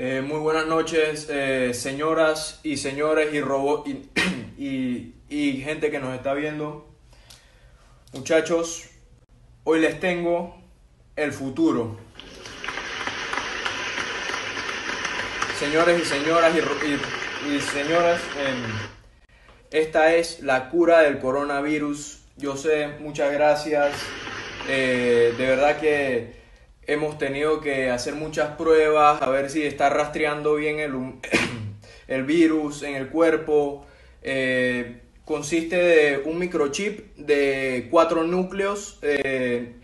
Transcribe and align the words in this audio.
Eh, 0.00 0.22
muy 0.22 0.38
buenas 0.38 0.66
noches, 0.66 1.26
eh, 1.28 1.74
señoras 1.74 2.60
y 2.62 2.76
señores 2.76 3.34
y, 3.34 3.40
robo 3.40 3.82
y, 3.86 5.60
gente 5.64 5.90
que 5.90 5.98
nos 5.98 6.14
está 6.14 6.34
viendo. 6.34 6.88
Muchachos, 8.12 8.90
hoy 9.64 9.80
les 9.80 9.98
tengo 9.98 10.54
el 11.18 11.32
futuro. 11.32 11.96
Señores 15.58 16.00
y 16.00 16.04
señoras 16.04 16.54
y, 16.54 17.60
señoras, 17.60 18.20
em, 18.38 18.62
esta 19.72 20.14
es 20.14 20.40
la 20.40 20.70
cura 20.70 21.00
del 21.00 21.18
coronavirus. 21.18 22.20
Yo 22.36 22.56
sé, 22.56 22.88
muchas 23.00 23.32
gracias. 23.32 23.96
Eh, 24.68 25.34
de 25.36 25.46
verdad 25.46 25.80
que 25.80 26.34
hemos 26.86 27.18
tenido 27.18 27.60
que 27.60 27.90
hacer 27.90 28.14
muchas 28.14 28.56
pruebas 28.56 29.20
a 29.20 29.28
ver 29.28 29.50
si 29.50 29.64
está 29.64 29.88
rastreando 29.88 30.54
bien 30.54 30.78
el, 30.78 30.92
el 32.06 32.22
virus 32.22 32.84
en 32.84 32.94
el 32.94 33.08
cuerpo. 33.08 33.84
Eh, 34.22 35.00
consiste 35.24 35.76
de 35.76 36.18
un 36.24 36.38
microchip 36.38 37.16
de 37.16 37.88
cuatro 37.90 38.22
núcleos 38.22 39.00
eh, 39.02 39.77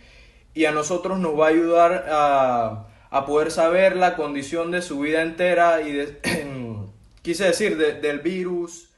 y 0.54 0.64
a 0.66 0.72
nosotros 0.72 1.18
nos 1.18 1.38
va 1.38 1.46
a 1.46 1.50
ayudar 1.50 2.04
a, 2.08 2.88
a 3.10 3.26
poder 3.26 3.50
saber 3.50 3.96
la 3.96 4.14
condición 4.16 4.70
de 4.70 4.82
su 4.82 5.00
vida 5.00 5.22
entera 5.22 5.82
y 5.82 5.92
de, 5.92 6.20
quise 7.22 7.44
decir 7.44 7.76
de- 7.76 8.00
del 8.00 8.20
virus. 8.20 8.90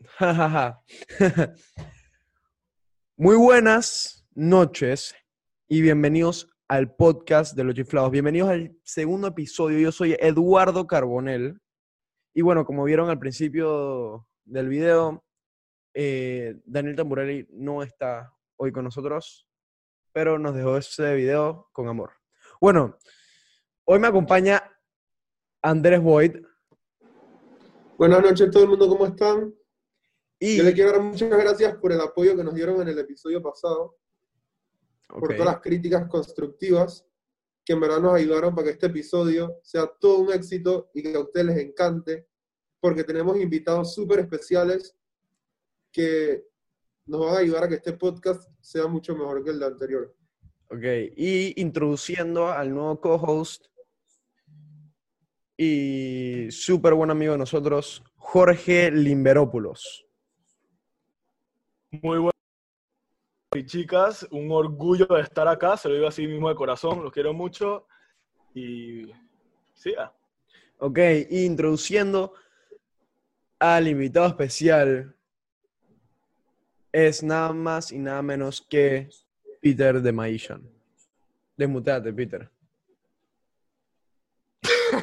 Muy 3.16 3.36
buenas 3.36 4.26
noches 4.34 5.14
y 5.68 5.80
bienvenidos 5.80 6.50
al 6.68 6.94
podcast 6.94 7.56
de 7.56 7.64
los 7.64 7.74
chiflados. 7.74 8.10
Bienvenidos 8.10 8.50
al 8.50 8.76
segundo 8.84 9.28
episodio. 9.28 9.78
Yo 9.78 9.92
soy 9.92 10.14
Eduardo 10.20 10.86
Carbonel. 10.86 11.58
Y 12.34 12.42
bueno, 12.42 12.66
como 12.66 12.84
vieron 12.84 13.08
al 13.10 13.18
principio 13.18 14.28
del 14.44 14.68
video, 14.68 15.24
eh, 15.94 16.56
Daniel 16.64 16.96
Tamburelli 16.96 17.46
no 17.50 17.82
está 17.82 18.32
hoy 18.58 18.72
con 18.72 18.84
nosotros, 18.84 19.48
pero 20.12 20.38
nos 20.38 20.54
dejó 20.54 20.76
ese 20.76 21.14
video 21.14 21.68
con 21.72 21.88
amor. 21.88 22.12
Bueno, 22.60 22.98
hoy 23.84 23.98
me 23.98 24.08
acompaña 24.08 24.62
Andrés 25.62 26.02
Boyd 26.02 26.36
Buenas 27.96 28.22
noches 28.22 28.48
a 28.48 28.50
todo 28.50 28.62
el 28.64 28.68
mundo, 28.68 28.88
¿cómo 28.88 29.06
están? 29.06 29.54
y... 30.38 30.56
Yo 30.56 30.62
le 30.62 30.72
quiero 30.72 30.92
dar 30.92 31.00
muchas 31.00 31.30
gracias 31.30 31.76
por 31.76 31.92
el 31.92 32.00
apoyo 32.00 32.36
que 32.36 32.44
nos 32.44 32.54
dieron 32.54 32.80
en 32.80 32.88
el 32.88 32.98
episodio 32.98 33.42
pasado, 33.42 33.98
por 35.08 35.24
Ok. 35.24 35.36
todas 35.36 35.52
las 35.54 35.60
críticas 35.60 36.06
constructivas 36.08 37.04
que 37.64 37.72
en 37.72 37.80
verdad 37.80 38.00
nos 38.00 38.14
ayudaron 38.14 38.54
para 38.54 38.66
que 38.66 38.72
este 38.74 38.86
episodio 38.86 39.58
sea 39.62 39.86
todo 40.00 40.18
un 40.20 40.32
éxito 40.32 40.90
y 40.94 41.02
que 41.02 41.14
a 41.14 41.20
ustedes 41.20 41.46
les 41.46 41.58
encante, 41.58 42.28
porque 42.80 43.02
tenemos 43.04 43.36
invitados 43.38 43.94
súper 43.94 44.20
especiales 44.20 44.96
que 45.92 46.46
nos 47.08 47.20
van 47.20 47.34
a 47.34 47.38
ayudar 47.38 47.64
a 47.64 47.68
que 47.68 47.76
este 47.76 47.94
podcast 47.94 48.48
sea 48.60 48.86
mucho 48.86 49.16
mejor 49.16 49.42
que 49.42 49.50
el 49.50 49.58
de 49.58 49.66
anterior. 49.66 50.14
Ok, 50.70 50.84
y 51.16 51.60
introduciendo 51.60 52.48
al 52.48 52.72
nuevo 52.72 53.00
co-host 53.00 53.66
y 55.56 56.48
súper 56.50 56.92
buen 56.94 57.10
amigo 57.10 57.32
de 57.32 57.38
nosotros, 57.38 58.02
Jorge 58.16 58.90
Limberópulos. 58.90 60.06
Muy 61.90 62.18
bueno. 62.18 62.30
Y 63.56 63.64
chicas, 63.64 64.28
un 64.30 64.52
orgullo 64.52 65.06
de 65.06 65.22
estar 65.22 65.48
acá, 65.48 65.78
se 65.78 65.88
lo 65.88 65.94
digo 65.94 66.06
así 66.06 66.26
mismo 66.26 66.50
de 66.50 66.54
corazón, 66.54 67.02
los 67.02 67.12
quiero 67.12 67.32
mucho 67.32 67.86
y 68.54 69.10
siga. 69.72 70.14
Ok, 70.76 70.98
y 71.30 71.46
introduciendo 71.46 72.34
al 73.58 73.88
invitado 73.88 74.28
especial, 74.28 75.17
es 77.06 77.22
nada 77.22 77.52
más 77.52 77.92
y 77.92 77.98
nada 77.98 78.22
menos 78.22 78.60
que 78.60 79.08
Peter 79.60 80.00
de 80.02 80.12
Maishan. 80.12 80.62
Desmuteate, 81.56 82.12
Peter. 82.12 82.50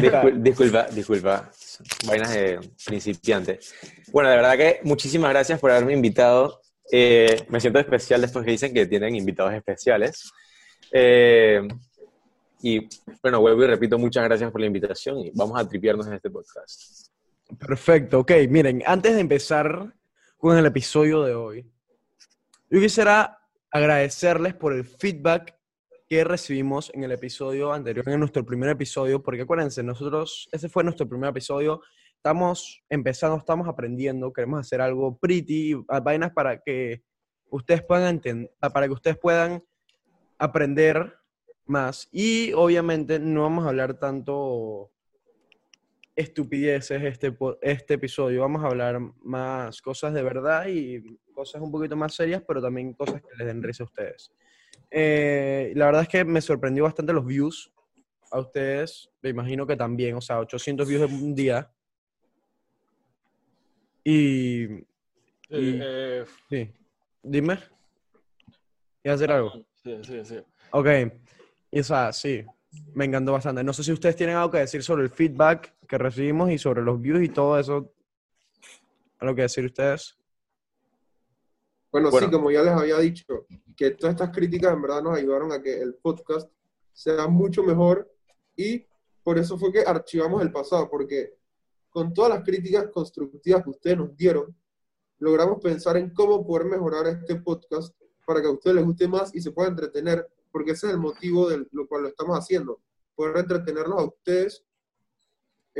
Discul- 0.00 0.42
disculpa, 0.42 0.86
disculpa. 0.90 1.50
Vainas 2.06 2.34
de 2.34 2.60
principiante. 2.84 3.60
Bueno, 4.12 4.28
de 4.28 4.36
verdad 4.36 4.56
que 4.56 4.80
muchísimas 4.84 5.30
gracias 5.30 5.58
por 5.58 5.70
haberme 5.70 5.94
invitado. 5.94 6.60
Eh, 6.92 7.46
me 7.48 7.60
siento 7.60 7.78
especial 7.78 8.20
después 8.20 8.44
que 8.44 8.50
dicen 8.50 8.74
que 8.74 8.86
tienen 8.86 9.14
invitados 9.16 9.54
especiales. 9.54 10.30
Eh, 10.92 11.66
y 12.60 12.86
bueno, 13.22 13.40
vuelvo 13.40 13.64
y 13.64 13.68
repito, 13.68 13.96
muchas 13.98 14.24
gracias 14.24 14.50
por 14.50 14.60
la 14.60 14.66
invitación 14.66 15.18
y 15.18 15.30
vamos 15.34 15.58
a 15.58 15.66
tripearnos 15.68 16.06
en 16.08 16.14
este 16.14 16.28
podcast. 16.30 17.07
Perfecto, 17.56 18.20
ok. 18.20 18.32
Miren, 18.48 18.82
antes 18.84 19.14
de 19.14 19.20
empezar 19.20 19.94
con 20.36 20.58
el 20.58 20.66
episodio 20.66 21.22
de 21.22 21.34
hoy, 21.34 21.72
yo 22.68 22.80
quisiera 22.80 23.38
agradecerles 23.70 24.54
por 24.54 24.74
el 24.74 24.84
feedback 24.84 25.56
que 26.08 26.24
recibimos 26.24 26.90
en 26.94 27.04
el 27.04 27.12
episodio 27.12 27.72
anterior, 27.72 28.06
en 28.08 28.20
nuestro 28.20 28.44
primer 28.44 28.70
episodio, 28.70 29.22
porque 29.22 29.42
acuérdense, 29.42 29.82
nosotros, 29.82 30.48
ese 30.52 30.68
fue 30.68 30.84
nuestro 30.84 31.08
primer 31.08 31.30
episodio, 31.30 31.82
estamos 32.16 32.82
empezando, 32.88 33.36
estamos 33.36 33.68
aprendiendo, 33.68 34.32
queremos 34.32 34.60
hacer 34.60 34.80
algo 34.80 35.18
pretty, 35.18 35.74
vainas 36.02 36.32
para 36.32 36.60
que 36.60 37.02
ustedes 37.50 37.82
puedan 37.82 38.16
entender, 38.16 38.50
para 38.72 38.86
que 38.86 38.92
ustedes 38.92 39.18
puedan 39.18 39.64
aprender 40.38 41.14
más. 41.66 42.08
Y 42.12 42.52
obviamente 42.52 43.18
no 43.18 43.42
vamos 43.42 43.64
a 43.64 43.68
hablar 43.68 43.98
tanto 43.98 44.90
estupideces 46.18 47.00
este, 47.04 47.32
este 47.62 47.94
episodio. 47.94 48.40
Vamos 48.40 48.64
a 48.64 48.66
hablar 48.66 48.98
más 49.22 49.80
cosas 49.80 50.12
de 50.12 50.22
verdad 50.24 50.66
y 50.66 51.00
cosas 51.32 51.62
un 51.62 51.70
poquito 51.70 51.94
más 51.94 52.12
serias, 52.12 52.42
pero 52.46 52.60
también 52.60 52.92
cosas 52.92 53.22
que 53.22 53.28
les 53.38 53.46
den 53.46 53.62
risa 53.62 53.84
a 53.84 53.86
ustedes. 53.86 54.32
Eh, 54.90 55.72
la 55.76 55.86
verdad 55.86 56.02
es 56.02 56.08
que 56.08 56.24
me 56.24 56.40
sorprendió 56.40 56.82
bastante 56.82 57.12
los 57.12 57.24
views 57.24 57.72
a 58.32 58.40
ustedes. 58.40 59.08
Me 59.22 59.30
imagino 59.30 59.64
que 59.64 59.76
también, 59.76 60.16
o 60.16 60.20
sea, 60.20 60.40
800 60.40 60.88
views 60.88 61.08
en 61.08 61.14
un 61.14 61.34
día. 61.36 61.70
Y, 64.02 64.64
Y- 64.64 64.84
Eh, 65.50 66.24
sí, 66.50 66.72
dime. 67.22 67.60
¿Y 69.04 69.08
hacer 69.08 69.30
algo? 69.30 69.52
sí, 69.84 69.96
sí, 70.02 70.24
sí. 70.24 70.38
Ok, 70.72 70.86
y 71.70 71.78
o 71.80 71.84
sea, 71.84 72.12
sí, 72.12 72.44
me 72.92 73.04
encantó 73.04 73.32
bastante. 73.32 73.62
No 73.62 73.72
sé 73.72 73.84
si 73.84 73.92
ustedes 73.92 74.16
tienen 74.16 74.34
algo 74.36 74.50
que 74.50 74.58
decir 74.58 74.82
sobre 74.82 75.04
el 75.04 75.10
feedback 75.10 75.72
que 75.88 75.98
recibimos 75.98 76.50
y 76.50 76.58
sobre 76.58 76.82
los 76.82 77.00
views 77.00 77.22
y 77.22 77.30
todo 77.30 77.58
eso. 77.58 77.92
¿Algo 79.18 79.34
que 79.34 79.42
decir 79.42 79.64
ustedes? 79.64 80.16
Bueno, 81.90 82.10
Bueno. 82.10 82.26
sí, 82.26 82.32
como 82.32 82.50
ya 82.50 82.62
les 82.62 82.72
había 82.74 82.98
dicho, 82.98 83.46
que 83.74 83.92
todas 83.92 84.14
estas 84.14 84.30
críticas 84.30 84.74
en 84.74 84.82
verdad 84.82 85.02
nos 85.02 85.16
ayudaron 85.16 85.50
a 85.52 85.62
que 85.62 85.80
el 85.80 85.94
podcast 85.94 86.50
sea 86.92 87.26
mucho 87.26 87.62
mejor 87.62 88.08
y 88.54 88.84
por 89.22 89.38
eso 89.38 89.58
fue 89.58 89.72
que 89.72 89.80
archivamos 89.80 90.42
el 90.42 90.52
pasado, 90.52 90.88
porque 90.90 91.34
con 91.88 92.12
todas 92.12 92.30
las 92.34 92.44
críticas 92.44 92.88
constructivas 92.92 93.64
que 93.64 93.70
ustedes 93.70 93.96
nos 93.96 94.14
dieron, 94.16 94.54
logramos 95.18 95.60
pensar 95.60 95.96
en 95.96 96.10
cómo 96.10 96.46
poder 96.46 96.66
mejorar 96.66 97.06
este 97.06 97.36
podcast 97.36 97.96
para 98.26 98.42
que 98.42 98.48
a 98.48 98.50
ustedes 98.52 98.76
les 98.76 98.84
guste 98.84 99.08
más 99.08 99.34
y 99.34 99.40
se 99.40 99.52
pueda 99.52 99.68
entretener, 99.70 100.28
porque 100.52 100.72
ese 100.72 100.88
es 100.88 100.92
el 100.92 100.98
motivo 100.98 101.48
de 101.48 101.66
lo 101.72 101.88
cual 101.88 102.02
lo 102.02 102.08
estamos 102.08 102.38
haciendo, 102.38 102.80
poder 103.14 103.38
entretenerlos 103.38 103.98
a 103.98 104.04
ustedes 104.04 104.64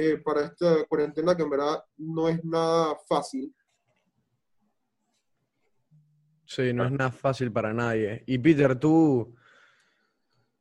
eh, 0.01 0.17
para 0.25 0.45
esta 0.45 0.85
cuarentena 0.85 1.37
que 1.37 1.43
en 1.43 1.51
verdad 1.51 1.83
no 1.97 2.29
es 2.29 2.45
nada 2.45 2.97
fácil. 3.09 3.53
Sí, 6.47 6.73
no 6.73 6.85
es 6.85 6.93
nada 6.93 7.11
fácil 7.11 7.51
para 7.53 7.73
nadie. 7.75 8.23
Y 8.27 8.39
Peter, 8.39 8.79
tú, 8.79 9.35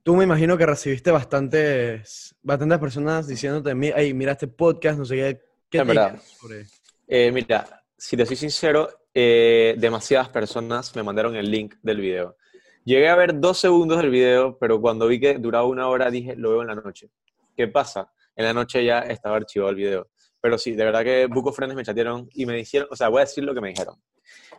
tú 0.03 0.15
me 0.15 0.23
imagino 0.23 0.57
que 0.57 0.65
recibiste 0.65 1.11
bastantes, 1.11 2.35
bastantes 2.41 2.79
personas 2.79 3.27
diciéndote, 3.27 3.73
"Mi- 3.75 3.93
hey, 3.95 4.13
mira 4.13 4.31
este 4.33 4.47
podcast, 4.47 4.97
no 4.97 5.05
sé 5.05 5.15
qué. 5.15 5.41
¿Qué 5.69 5.77
En 5.79 5.87
te 5.87 5.93
verdad. 5.93 6.19
sobre? 6.21 6.65
Eh, 7.07 7.31
mira, 7.31 7.83
si 7.95 8.17
te 8.17 8.25
soy 8.25 8.35
sincero, 8.35 8.89
eh, 9.13 9.75
demasiadas 9.77 10.29
personas 10.29 10.95
me 10.95 11.03
mandaron 11.03 11.35
el 11.35 11.49
link 11.49 11.75
del 11.83 12.01
video. 12.01 12.37
Llegué 12.85 13.09
a 13.09 13.15
ver 13.15 13.39
dos 13.39 13.59
segundos 13.59 13.97
del 13.99 14.09
video, 14.09 14.57
pero 14.57 14.81
cuando 14.81 15.07
vi 15.07 15.19
que 15.19 15.35
duraba 15.37 15.65
una 15.65 15.87
hora 15.87 16.09
dije, 16.09 16.35
lo 16.35 16.49
veo 16.51 16.61
en 16.61 16.67
la 16.69 16.75
noche. 16.75 17.09
¿Qué 17.55 17.67
pasa? 17.67 18.11
En 18.37 18.45
la 18.45 18.53
noche 18.53 18.85
ya 18.85 18.99
estaba 18.99 19.35
archivado 19.35 19.71
el 19.71 19.75
video. 19.75 20.07
pero 20.39 20.57
sí, 20.57 20.71
de 20.73 20.85
verdad 20.85 21.03
que 21.03 21.27
of 21.29 21.55
Friends 21.55 21.75
me 21.75 21.83
chatearon 21.83 22.29
y 22.33 22.45
me 22.45 22.53
dijeron, 22.55 22.87
o 22.89 22.95
sea, 22.95 23.09
voy 23.09 23.17
a 23.21 23.25
decir 23.25 23.43
lo 23.43 23.53
que 23.53 23.59
me 23.61 23.69
dijeron. 23.69 23.95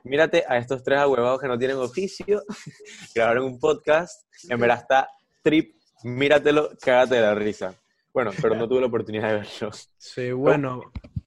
Mírate 0.05 0.45
a 0.47 0.59
estos 0.59 0.83
tres 0.83 0.99
ahuevados 0.99 1.41
que 1.41 1.49
no 1.49 1.57
tienen 1.59 1.79
oficio, 1.79 2.43
grabaron 3.15 3.45
un 3.45 3.59
podcast, 3.59 4.27
en 4.49 4.59
verdad 4.61 4.79
está 4.79 5.09
trip, 5.43 5.77
míratelo, 6.05 6.71
cágate 6.81 7.15
de 7.17 7.21
la 7.23 7.35
risa. 7.35 7.75
Bueno, 8.13 8.33
pero 8.43 8.55
no 8.57 8.69
tuve 8.69 8.81
la 8.81 8.87
oportunidad 8.89 9.29
de 9.29 9.35
verlo. 9.41 9.71
Sí, 9.97 10.33
bueno. 10.33 10.81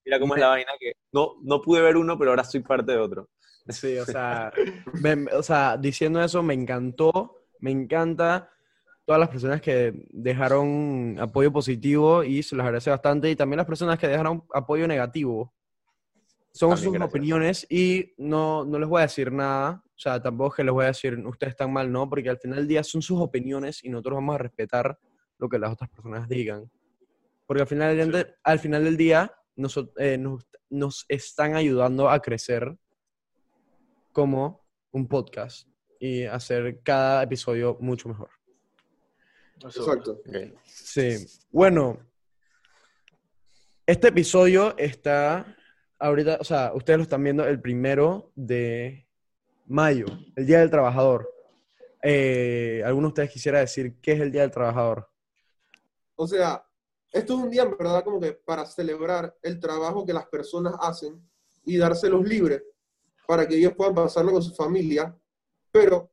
Mira 0.03 0.19
cómo 0.19 0.35
es 0.35 0.41
la 0.41 0.47
vaina 0.49 0.71
que 0.79 0.93
no, 1.13 1.35
no 1.43 1.61
pude 1.61 1.81
ver 1.81 1.95
uno, 1.95 2.17
pero 2.17 2.31
ahora 2.31 2.43
soy 2.43 2.59
parte 2.61 2.91
de 2.91 2.97
otro. 2.97 3.29
Sí, 3.69 3.97
o 3.97 4.05
sea, 4.05 4.51
me- 5.01 5.31
o 5.33 5.43
sea, 5.43 5.77
diciendo 5.77 6.21
eso 6.21 6.43
me 6.43 6.53
encantó, 6.53 7.37
me 7.59 7.71
encanta 7.71 8.49
todas 9.05 9.19
las 9.19 9.29
personas 9.29 9.61
que 9.61 10.05
dejaron 10.11 11.17
apoyo 11.19 11.51
positivo 11.51 12.23
y 12.23 12.43
se 12.43 12.55
los 12.55 12.63
agradece 12.63 12.89
bastante 12.89 13.29
y 13.29 13.35
también 13.35 13.57
las 13.57 13.65
personas 13.65 13.97
que 13.99 14.07
dejaron 14.07 14.43
apoyo 14.53 14.87
negativo. 14.87 15.53
Son 16.53 16.69
También 16.71 16.83
sus 16.83 16.93
gracias. 16.93 17.09
opiniones 17.09 17.67
y 17.69 18.13
no, 18.17 18.65
no 18.65 18.77
les 18.77 18.87
voy 18.89 18.99
a 18.99 19.03
decir 19.03 19.31
nada, 19.31 19.81
o 19.85 19.97
sea, 19.99 20.21
tampoco 20.21 20.49
es 20.49 20.55
que 20.57 20.63
les 20.65 20.73
voy 20.73 20.83
a 20.83 20.87
decir 20.89 21.17
ustedes 21.25 21.51
están 21.51 21.71
mal, 21.71 21.89
no, 21.91 22.09
porque 22.09 22.29
al 22.29 22.37
final 22.39 22.57
del 22.59 22.67
día 22.67 22.83
son 22.83 23.01
sus 23.01 23.19
opiniones 23.21 23.83
y 23.83 23.89
nosotros 23.89 24.15
vamos 24.15 24.35
a 24.35 24.39
respetar 24.39 24.99
lo 25.37 25.47
que 25.47 25.57
las 25.57 25.71
otras 25.71 25.89
personas 25.89 26.27
digan. 26.27 26.69
Porque 27.47 27.61
al 27.61 27.67
final 27.67 27.95
del, 27.97 28.11
día- 28.11 28.35
al 28.43 28.59
final 28.59 28.83
del 28.83 28.97
día 28.97 29.33
noso- 29.55 29.91
eh, 29.97 30.17
nos, 30.17 30.45
nos 30.69 31.05
están 31.07 31.55
ayudando 31.55 32.09
a 32.09 32.19
crecer 32.21 32.75
como 34.11 34.61
un 34.91 35.07
podcast 35.07 35.67
y 35.99 36.23
hacer 36.25 36.81
cada 36.83 37.23
episodio 37.23 37.77
mucho 37.79 38.09
mejor. 38.09 38.29
Exacto. 39.63 40.21
Sí. 40.65 41.25
Bueno, 41.51 41.99
este 43.85 44.07
episodio 44.07 44.75
está 44.77 45.55
ahorita, 45.99 46.37
o 46.39 46.43
sea, 46.43 46.71
ustedes 46.73 46.97
lo 46.97 47.03
están 47.03 47.23
viendo 47.23 47.45
el 47.45 47.61
primero 47.61 48.31
de 48.35 49.07
mayo, 49.67 50.05
el 50.35 50.45
Día 50.45 50.59
del 50.59 50.69
Trabajador. 50.69 51.29
Eh, 52.03 52.81
¿Alguno 52.85 53.07
de 53.07 53.09
ustedes 53.09 53.31
quisiera 53.31 53.59
decir 53.59 53.95
qué 54.01 54.13
es 54.13 54.21
el 54.21 54.31
Día 54.31 54.41
del 54.41 54.51
Trabajador? 54.51 55.07
O 56.15 56.27
sea, 56.27 56.65
esto 57.11 57.33
es 57.33 57.39
un 57.43 57.49
día 57.49 57.63
en 57.63 57.77
verdad 57.77 58.03
como 58.03 58.19
que 58.19 58.31
para 58.33 58.65
celebrar 58.65 59.35
el 59.41 59.59
trabajo 59.59 60.05
que 60.05 60.13
las 60.13 60.25
personas 60.27 60.73
hacen 60.79 61.21
y 61.63 61.77
dárselos 61.77 62.27
libres 62.27 62.63
para 63.27 63.47
que 63.47 63.55
ellos 63.55 63.73
puedan 63.75 63.93
pasarlo 63.93 64.31
con 64.31 64.41
su 64.41 64.53
familia, 64.53 65.15
pero 65.71 66.11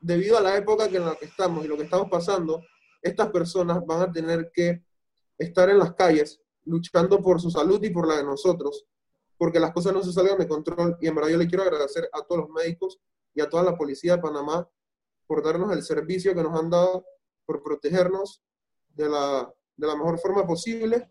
debido 0.00 0.38
a 0.38 0.40
la 0.40 0.56
época 0.56 0.86
en 0.86 1.04
la 1.04 1.14
que 1.14 1.26
estamos 1.26 1.64
y 1.64 1.68
lo 1.68 1.76
que 1.76 1.84
estamos 1.84 2.08
pasando, 2.10 2.64
estas 3.02 3.30
personas 3.30 3.84
van 3.86 4.02
a 4.02 4.12
tener 4.12 4.50
que 4.52 4.82
estar 5.38 5.68
en 5.70 5.78
las 5.78 5.94
calles 5.94 6.40
luchando 6.64 7.20
por 7.20 7.40
su 7.40 7.50
salud 7.50 7.82
y 7.82 7.90
por 7.90 8.06
la 8.08 8.16
de 8.16 8.24
nosotros, 8.24 8.86
porque 9.36 9.60
las 9.60 9.72
cosas 9.72 9.92
no 9.92 10.02
se 10.02 10.12
salgan 10.12 10.38
de 10.38 10.48
control. 10.48 10.96
Y 11.00 11.06
en 11.06 11.14
verdad 11.14 11.30
yo 11.30 11.38
le 11.38 11.46
quiero 11.46 11.62
agradecer 11.62 12.08
a 12.12 12.22
todos 12.22 12.42
los 12.42 12.50
médicos 12.50 12.98
y 13.34 13.40
a 13.40 13.48
toda 13.48 13.62
la 13.62 13.76
policía 13.76 14.16
de 14.16 14.22
Panamá 14.22 14.68
por 15.26 15.42
darnos 15.42 15.72
el 15.72 15.82
servicio 15.82 16.34
que 16.34 16.42
nos 16.42 16.58
han 16.58 16.70
dado, 16.70 17.04
por 17.46 17.62
protegernos 17.62 18.42
de 18.88 19.08
la, 19.08 19.52
de 19.76 19.86
la 19.86 19.96
mejor 19.96 20.18
forma 20.18 20.46
posible. 20.46 21.10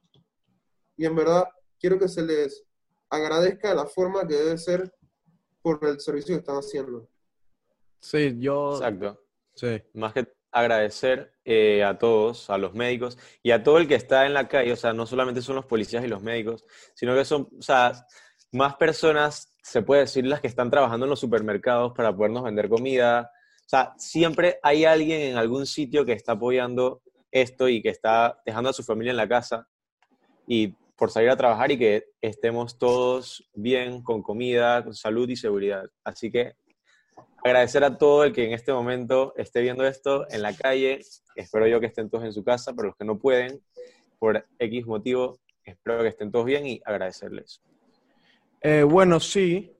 Y 0.98 1.06
en 1.06 1.16
verdad 1.16 1.46
quiero 1.80 1.98
que 1.98 2.10
se 2.10 2.22
les 2.22 2.66
agradezca 3.10 3.70
de 3.70 3.76
la 3.76 3.86
forma 3.86 4.28
que 4.28 4.36
debe 4.36 4.58
ser 4.58 4.94
por 5.62 5.84
el 5.86 6.00
servicio 6.00 6.36
que 6.36 6.40
están 6.40 6.58
haciendo. 6.58 7.08
Sí, 8.00 8.36
yo... 8.40 8.76
Exacto. 8.76 9.22
Sí. 9.56 9.82
Más 9.94 10.14
que 10.14 10.28
agradecer 10.52 11.34
eh, 11.46 11.84
a 11.84 11.98
todos, 11.98 12.50
a 12.50 12.58
los 12.58 12.74
médicos 12.74 13.18
y 13.44 13.52
a 13.52 13.64
todo 13.64 13.78
el 13.78 13.88
que 13.88 13.96
está 13.96 14.26
en 14.26 14.34
la 14.34 14.48
calle, 14.48 14.72
o 14.72 14.76
sea, 14.76 14.94
no 14.94 15.06
solamente 15.06 15.42
son 15.42 15.56
los 15.56 15.66
policías 15.66 16.04
y 16.04 16.08
los 16.08 16.22
médicos, 16.22 16.66
sino 16.96 17.16
que 17.16 17.26
son, 17.26 17.50
o 17.58 17.62
sea, 17.62 17.92
más 18.52 18.76
personas, 18.76 19.54
se 19.62 19.82
puede 19.82 20.02
decir, 20.02 20.26
las 20.26 20.42
que 20.42 20.48
están 20.48 20.72
trabajando 20.72 21.06
en 21.06 21.12
los 21.12 21.20
supermercados 21.20 21.94
para 21.96 22.16
podernos 22.16 22.44
vender 22.44 22.70
comida. 22.70 23.32
O 23.60 23.70
sea, 23.70 23.94
siempre 23.98 24.60
hay 24.64 24.86
alguien 24.86 25.22
en 25.22 25.38
algún 25.38 25.66
sitio 25.66 26.06
que 26.06 26.14
está 26.14 26.32
apoyando 26.32 27.02
esto 27.32 27.70
y 27.70 27.82
que 27.82 27.90
está 27.90 28.42
dejando 28.46 28.72
a 28.72 28.74
su 28.74 28.84
familia 28.84 29.12
en 29.12 29.18
la 29.18 29.28
casa 29.28 29.68
y 30.48 30.70
por 30.96 31.12
salir 31.12 31.30
a 31.30 31.38
trabajar 31.38 31.72
y 31.72 31.78
que 31.78 32.06
estemos 32.20 32.80
todos 32.80 33.48
bien, 33.54 34.02
con 34.02 34.24
comida, 34.24 34.84
con 34.84 34.96
salud 34.96 35.30
y 35.30 35.36
seguridad. 35.36 35.86
Así 36.04 36.32
que 36.32 36.56
agradecer 37.44 37.84
a 37.84 37.98
todo 37.98 38.24
el 38.24 38.34
que 38.34 38.46
en 38.46 38.54
este 38.54 38.74
momento 38.74 39.34
esté 39.38 39.62
viendo 39.62 39.86
esto 39.86 40.26
en 40.30 40.42
la 40.42 40.54
calle. 40.54 41.02
Espero 41.36 41.68
yo 41.68 41.80
que 41.80 41.88
estén 41.88 42.10
todos 42.10 42.26
en 42.26 42.34
su 42.34 42.44
casa, 42.44 42.74
pero 42.74 42.90
los 42.90 42.98
que 42.98 43.06
no 43.06 43.18
pueden, 43.18 43.62
por 44.18 44.46
X 44.58 44.86
motivo, 44.86 45.40
espero 45.64 46.02
que 46.02 46.10
estén 46.10 46.32
todos 46.32 46.46
bien 46.46 46.68
y 46.68 46.82
agradecerles. 46.86 47.62
Eh, 48.62 48.84
bueno, 48.84 49.20
sí. 49.20 49.72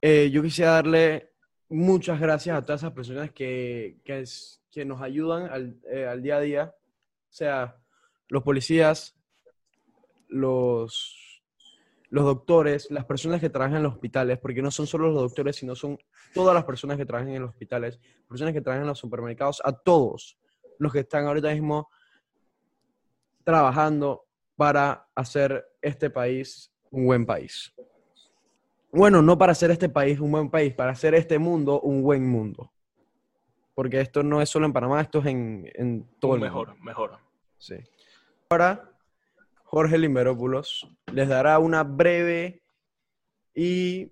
Eh, 0.00 0.30
yo 0.30 0.42
quisiera 0.42 0.72
darle 0.72 1.30
muchas 1.68 2.20
gracias 2.20 2.56
a 2.56 2.64
todas 2.64 2.82
esas 2.82 2.92
personas 2.92 3.30
que, 3.32 3.96
que, 4.04 4.84
nos 4.84 5.00
ayudan 5.00 5.50
al, 5.50 5.76
eh, 5.90 6.06
al 6.06 6.22
día 6.22 6.36
a 6.36 6.40
día. 6.40 6.74
O 7.30 7.32
sea, 7.32 7.76
los 8.28 8.42
policías, 8.42 9.16
los, 10.28 11.23
los 12.14 12.24
doctores, 12.26 12.92
las 12.92 13.04
personas 13.06 13.40
que 13.40 13.50
trabajan 13.50 13.78
en 13.78 13.82
los 13.82 13.94
hospitales, 13.94 14.38
porque 14.38 14.62
no 14.62 14.70
son 14.70 14.86
solo 14.86 15.08
los 15.10 15.20
doctores, 15.20 15.56
sino 15.56 15.74
son 15.74 15.98
todas 16.32 16.54
las 16.54 16.62
personas 16.62 16.96
que 16.96 17.04
trabajan 17.04 17.34
en 17.34 17.42
los 17.42 17.50
hospitales, 17.50 17.98
personas 18.28 18.54
que 18.54 18.60
trabajan 18.60 18.82
en 18.82 18.86
los 18.86 19.00
supermercados, 19.00 19.60
a 19.64 19.72
todos 19.72 20.38
los 20.78 20.92
que 20.92 21.00
están 21.00 21.26
ahorita 21.26 21.52
mismo 21.52 21.88
trabajando 23.42 24.28
para 24.54 25.08
hacer 25.12 25.66
este 25.82 26.08
país 26.08 26.72
un 26.92 27.04
buen 27.06 27.26
país. 27.26 27.74
Bueno, 28.92 29.20
no 29.20 29.36
para 29.36 29.50
hacer 29.50 29.72
este 29.72 29.88
país 29.88 30.20
un 30.20 30.30
buen 30.30 30.50
país, 30.50 30.72
para 30.72 30.92
hacer 30.92 31.16
este 31.16 31.40
mundo 31.40 31.80
un 31.80 32.00
buen 32.00 32.24
mundo. 32.24 32.72
Porque 33.74 34.00
esto 34.00 34.22
no 34.22 34.40
es 34.40 34.48
solo 34.48 34.66
en 34.66 34.72
Panamá, 34.72 35.00
esto 35.00 35.18
es 35.18 35.26
en, 35.26 35.68
en 35.74 36.08
todo 36.20 36.36
el 36.36 36.42
mejor, 36.42 36.68
mundo. 36.68 36.84
mejor. 36.84 37.18
Sí. 37.58 37.74
Ahora, 38.48 38.93
Jorge 39.74 39.98
Limberópulos 39.98 40.88
les 41.12 41.28
dará 41.28 41.58
una 41.58 41.82
breve 41.82 42.62
y 43.56 44.08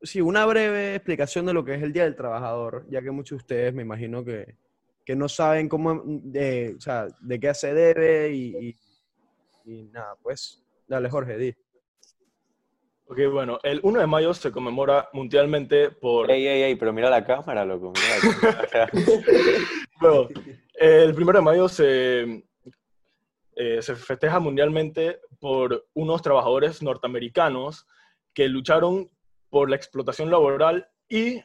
sí, 0.00 0.20
una 0.20 0.46
breve 0.46 0.94
explicación 0.94 1.44
de 1.44 1.52
lo 1.52 1.64
que 1.64 1.74
es 1.74 1.82
el 1.82 1.92
Día 1.92 2.04
del 2.04 2.14
Trabajador, 2.14 2.86
ya 2.88 3.02
que 3.02 3.10
muchos 3.10 3.30
de 3.30 3.42
ustedes 3.42 3.74
me 3.74 3.82
imagino 3.82 4.24
que, 4.24 4.54
que 5.04 5.16
no 5.16 5.28
saben 5.28 5.68
cómo, 5.68 6.00
de, 6.04 6.76
o 6.78 6.80
sea, 6.80 7.08
de 7.20 7.40
qué 7.40 7.52
se 7.52 7.74
debe 7.74 8.30
y, 8.32 8.56
y- 8.68 8.76
y 9.64 9.82
nada, 9.88 10.14
pues, 10.22 10.62
dale 10.86 11.10
Jorge, 11.10 11.36
di. 11.36 11.54
Ok, 13.06 13.18
bueno, 13.32 13.58
el 13.64 13.80
1 13.82 13.98
de 13.98 14.06
mayo 14.06 14.32
se 14.34 14.52
conmemora 14.52 15.08
mundialmente 15.12 15.90
por... 15.90 16.30
Ey, 16.30 16.46
ey, 16.46 16.62
ey, 16.62 16.76
pero 16.76 16.92
mira 16.92 17.10
la 17.10 17.24
cámara, 17.26 17.64
loco. 17.64 17.92
Mira 17.92 18.52
la 18.52 18.66
cámara. 18.68 18.90
Bueno, 20.00 20.28
el 20.76 21.12
1 21.20 21.32
de 21.32 21.40
mayo 21.42 21.68
se, 21.68 22.44
eh, 23.62 23.82
se 23.82 23.94
festeja 23.94 24.40
mundialmente 24.40 25.20
por 25.38 25.86
unos 25.92 26.22
trabajadores 26.22 26.82
norteamericanos 26.82 27.86
que 28.32 28.48
lucharon 28.48 29.10
por 29.50 29.68
la 29.68 29.76
explotación 29.76 30.30
laboral 30.30 30.88
y 31.08 31.42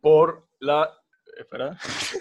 por 0.00 0.46
la... 0.60 0.94
Espera. 1.36 1.76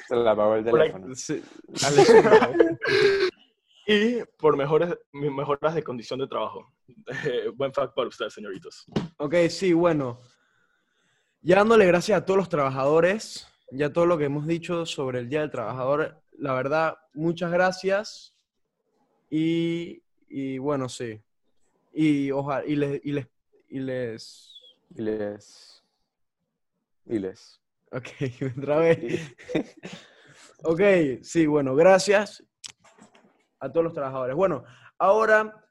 Se 0.07 0.15
apagó 0.15 0.55
el 0.55 0.63
Por 0.65 0.79
la- 0.79 0.85
teléfono. 0.85 1.15
Sí, 1.15 1.43
y 3.87 4.23
por 4.37 4.57
mejores, 4.57 4.95
mejoras 5.11 5.75
de 5.75 5.83
condición 5.83 6.19
de 6.19 6.27
trabajo. 6.27 6.71
Eh, 7.25 7.49
buen 7.55 7.73
fact 7.73 7.93
para 7.95 8.07
ustedes, 8.07 8.33
señoritos. 8.33 8.85
Ok, 9.17 9.35
sí, 9.49 9.73
bueno. 9.73 10.19
Ya 11.41 11.57
dándole 11.57 11.85
gracias 11.85 12.17
a 12.19 12.25
todos 12.25 12.37
los 12.37 12.49
trabajadores, 12.49 13.47
ya 13.71 13.91
todo 13.93 14.05
lo 14.05 14.17
que 14.17 14.25
hemos 14.25 14.45
dicho 14.47 14.85
sobre 14.85 15.19
el 15.19 15.29
Día 15.29 15.41
del 15.41 15.51
Trabajador, 15.51 16.19
la 16.37 16.53
verdad, 16.53 16.97
muchas 17.13 17.51
gracias. 17.51 18.33
Y, 19.29 20.01
y 20.29 20.57
bueno, 20.57 20.89
sí. 20.89 21.21
Y 21.93 22.31
ojalá, 22.31 22.65
y 22.65 22.75
les, 22.75 23.01
y 23.03 23.11
les, 23.11 23.27
y 23.69 23.79
les, 23.79 24.53
Y 24.95 25.01
les... 25.01 25.83
Y 27.05 27.19
les... 27.19 27.61
ok, 27.91 28.07
otra 28.57 28.77
vez. 28.77 29.35
Ok, 30.63 30.81
sí, 31.21 31.45
bueno, 31.45 31.75
gracias 31.75 32.43
a 33.59 33.71
todos 33.71 33.83
los 33.83 33.93
trabajadores. 33.93 34.35
Bueno, 34.35 34.63
ahora 34.97 35.63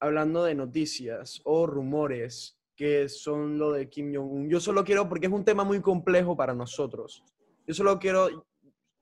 hablando 0.00 0.42
de 0.42 0.56
noticias 0.56 1.40
o 1.44 1.68
rumores 1.68 2.58
que 2.74 3.08
son 3.08 3.58
lo 3.58 3.70
de 3.72 3.88
Kim 3.88 4.12
Jong-un, 4.12 4.48
yo 4.48 4.58
solo 4.58 4.84
quiero, 4.84 5.08
porque 5.08 5.26
es 5.26 5.32
un 5.32 5.44
tema 5.44 5.62
muy 5.62 5.80
complejo 5.80 6.36
para 6.36 6.52
nosotros, 6.52 7.24
yo 7.66 7.74
solo 7.74 7.98
quiero 7.98 8.46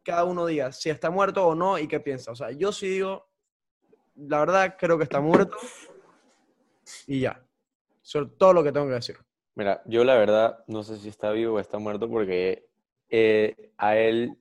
cada 0.06 0.24
uno 0.24 0.46
diga 0.46 0.70
si 0.70 0.88
está 0.88 1.10
muerto 1.10 1.44
o 1.44 1.56
no 1.56 1.78
y 1.78 1.88
qué 1.88 1.98
piensa. 1.98 2.30
O 2.30 2.36
sea, 2.36 2.52
yo 2.52 2.70
sí 2.70 2.88
digo, 2.88 3.26
la 4.14 4.38
verdad 4.38 4.76
creo 4.78 4.96
que 4.96 5.04
está 5.04 5.20
muerto 5.20 5.56
y 7.08 7.20
ya. 7.20 7.42
Es 8.04 8.14
todo 8.38 8.52
lo 8.52 8.62
que 8.62 8.70
tengo 8.70 8.86
que 8.86 8.94
decir. 8.94 9.16
Mira, 9.56 9.82
yo 9.84 10.04
la 10.04 10.14
verdad 10.14 10.62
no 10.68 10.84
sé 10.84 10.96
si 10.98 11.08
está 11.08 11.32
vivo 11.32 11.56
o 11.56 11.60
está 11.60 11.78
muerto 11.78 12.08
porque 12.08 12.68
eh, 13.08 13.72
a 13.76 13.96
él 13.96 14.38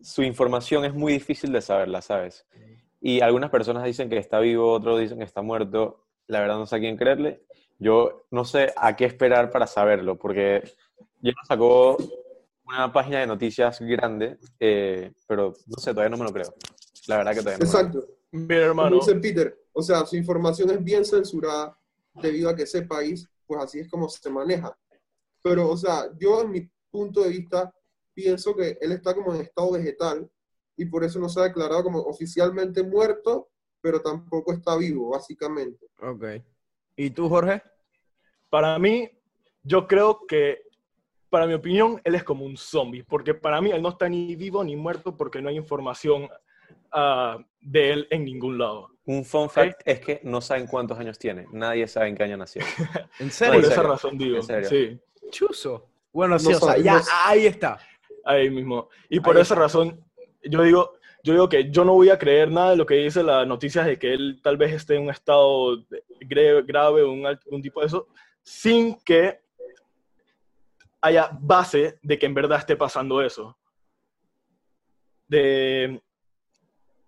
su 0.00 0.24
información 0.24 0.84
es 0.84 0.94
muy 0.94 1.12
difícil 1.12 1.52
de 1.52 1.60
saberla, 1.60 2.02
¿sabes? 2.02 2.44
Y 3.00 3.20
algunas 3.20 3.50
personas 3.50 3.84
dicen 3.84 4.10
que 4.10 4.18
está 4.18 4.40
vivo, 4.40 4.72
otros 4.72 4.98
dicen 4.98 5.18
que 5.18 5.24
está 5.24 5.42
muerto. 5.42 6.06
La 6.26 6.40
verdad 6.40 6.56
no 6.56 6.66
sé 6.66 6.76
a 6.76 6.80
quién 6.80 6.96
creerle. 6.96 7.44
Yo 7.78 8.26
no 8.32 8.44
sé 8.44 8.72
a 8.76 8.96
qué 8.96 9.04
esperar 9.04 9.50
para 9.50 9.68
saberlo, 9.68 10.18
porque 10.18 10.64
ya 11.20 11.32
sacó 11.46 11.96
una 12.74 12.92
página 12.92 13.20
de 13.20 13.26
noticias 13.26 13.80
grande, 13.80 14.38
eh, 14.58 15.12
pero 15.26 15.54
no 15.66 15.78
sé, 15.78 15.92
todavía 15.92 16.10
no 16.10 16.16
me 16.16 16.24
lo 16.24 16.32
creo. 16.32 16.54
La 17.06 17.18
verdad 17.18 17.32
que 17.34 17.40
todavía 17.40 17.58
no. 17.58 17.64
lo 17.64 17.70
creo. 17.70 17.80
Exacto. 17.82 18.14
Mira, 18.32 18.68
Como 18.68 18.82
hermano, 18.82 18.96
dice 18.96 19.14
Peter, 19.16 19.64
o 19.72 19.82
sea, 19.82 20.06
su 20.06 20.16
información 20.16 20.70
es 20.70 20.82
bien 20.82 21.04
censurada 21.04 21.76
debido 22.14 22.48
a 22.48 22.54
que 22.54 22.62
ese 22.62 22.82
país, 22.82 23.28
pues 23.46 23.62
así 23.62 23.80
es 23.80 23.88
como 23.88 24.08
se 24.08 24.30
maneja. 24.30 24.76
Pero, 25.42 25.68
o 25.68 25.76
sea, 25.76 26.10
yo 26.18 26.42
en 26.42 26.50
mi 26.50 26.70
punto 26.90 27.22
de 27.22 27.30
vista 27.30 27.72
pienso 28.14 28.54
que 28.54 28.78
él 28.80 28.92
está 28.92 29.14
como 29.14 29.34
en 29.34 29.40
estado 29.40 29.72
vegetal 29.72 30.30
y 30.76 30.84
por 30.84 31.04
eso 31.04 31.18
no 31.18 31.28
se 31.28 31.40
ha 31.40 31.44
declarado 31.44 31.82
como 31.82 32.00
oficialmente 32.00 32.82
muerto, 32.82 33.48
pero 33.80 34.00
tampoco 34.00 34.52
está 34.52 34.76
vivo, 34.76 35.10
básicamente. 35.10 35.86
Ok. 36.00 36.24
¿Y 36.96 37.10
tú, 37.10 37.28
Jorge? 37.28 37.62
para 38.50 38.78
mí, 38.78 39.08
yo 39.62 39.86
creo 39.86 40.26
que, 40.26 40.62
para 41.30 41.46
mi 41.46 41.54
opinión, 41.54 42.00
él 42.04 42.14
es 42.16 42.24
como 42.24 42.44
un 42.44 42.56
zombie, 42.56 43.04
porque 43.04 43.34
para 43.34 43.60
mí 43.60 43.70
él 43.70 43.80
no 43.80 43.88
está 43.90 44.08
ni 44.08 44.36
vivo 44.36 44.62
ni 44.64 44.76
muerto 44.76 45.16
porque 45.16 45.40
no 45.40 45.48
hay 45.48 45.56
información 45.56 46.28
ah, 46.92 47.38
de 47.60 47.92
él 47.92 48.08
en 48.10 48.24
ningún 48.24 48.58
lado. 48.58 48.88
Un 49.06 49.24
fun 49.24 49.48
fact 49.48 49.80
es 49.84 50.00
que 50.00 50.20
no 50.24 50.40
saben 50.40 50.66
cuántos 50.66 50.98
años 50.98 51.18
tiene. 51.18 51.46
Nadie 51.52 51.86
sabe 51.88 52.08
en 52.08 52.16
qué 52.16 52.24
año 52.24 52.36
nació. 52.36 52.62
¿En 53.18 53.28
Por 53.28 53.30
serio? 53.30 53.54
en 53.54 53.60
esa 53.60 53.74
serio, 53.74 53.90
razón 53.90 54.18
digo, 54.18 54.36
en 54.36 54.42
serio. 54.42 54.68
sí, 54.68 55.00
Chuzo. 55.30 55.86
Bueno, 56.12 56.38
sí, 56.38 56.50
No 56.50 56.56
o 56.56 56.60
sea, 56.60 56.78
ya 56.78 57.00
ahí 57.24 57.46
está. 57.46 57.78
ahí 58.24 58.50
mismo. 58.50 58.88
Y 59.08 59.20
por 59.20 59.36
Ahí 59.36 59.42
esa 59.42 59.54
está. 59.54 59.62
razón, 59.64 60.04
yo 60.44 60.62
digo, 60.62 60.92
yo 61.22 61.32
digo 61.32 61.48
que 61.48 61.70
yo 61.70 61.84
no 61.84 61.94
voy 61.94 62.10
a 62.10 62.18
creer 62.18 62.50
nada 62.50 62.70
de 62.70 62.76
lo 62.76 62.86
que 62.86 62.94
dice 62.94 63.22
las 63.22 63.46
noticias 63.46 63.86
de 63.86 63.98
que 63.98 64.12
él 64.12 64.40
tal 64.42 64.56
vez 64.56 64.72
esté 64.72 64.96
en 64.96 65.02
un 65.04 65.10
estado 65.10 65.76
grave 66.20 67.02
o 67.02 67.12
un, 67.12 67.26
un 67.50 67.62
tipo 67.62 67.80
de 67.80 67.86
eso, 67.86 68.08
sin 68.42 68.98
que 69.02 69.40
haya 71.00 71.30
base 71.40 71.98
de 72.02 72.18
que 72.18 72.26
en 72.26 72.34
verdad 72.34 72.58
esté 72.58 72.76
pasando 72.76 73.22
eso. 73.22 73.56
De, 75.28 76.02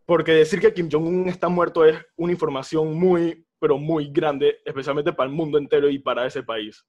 porque 0.07 0.33
decir 0.33 0.61
que 0.61 0.73
Kim 0.73 0.89
Jong-un 0.91 1.29
está 1.29 1.49
muerto 1.49 1.85
es 1.85 1.99
una 2.17 2.33
información 2.33 2.95
muy, 2.99 3.47
pero 3.59 3.79
muy 3.79 4.11
grande, 4.11 4.61
especialmente 4.65 5.13
para 5.13 5.29
el 5.29 5.35
mundo 5.37 5.59
entero 5.59 5.89
y 5.89 5.99
para 5.99 6.27
ese 6.27 6.43
país. 6.43 6.85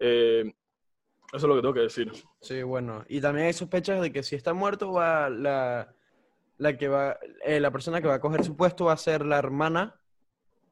Eh, 0.00 0.44
eso 1.32 1.36
es 1.36 1.42
lo 1.42 1.54
que 1.56 1.60
tengo 1.62 1.74
que 1.74 1.80
decir. 1.80 2.12
Sí, 2.40 2.62
bueno. 2.62 3.04
Y 3.08 3.20
también 3.20 3.46
hay 3.48 3.52
sospechas 3.52 4.00
de 4.00 4.12
que 4.12 4.22
si 4.22 4.36
está 4.36 4.52
muerto, 4.54 4.92
va 4.92 5.28
la, 5.28 5.92
la 6.58 6.76
que 6.76 6.88
va, 6.88 7.18
eh, 7.44 7.58
la 7.60 7.70
persona 7.70 8.00
que 8.00 8.08
va 8.08 8.14
a 8.14 8.20
coger 8.20 8.44
su 8.44 8.56
puesto 8.56 8.84
va 8.86 8.92
a 8.92 8.96
ser 8.98 9.24
la 9.26 9.38
hermana. 9.38 10.00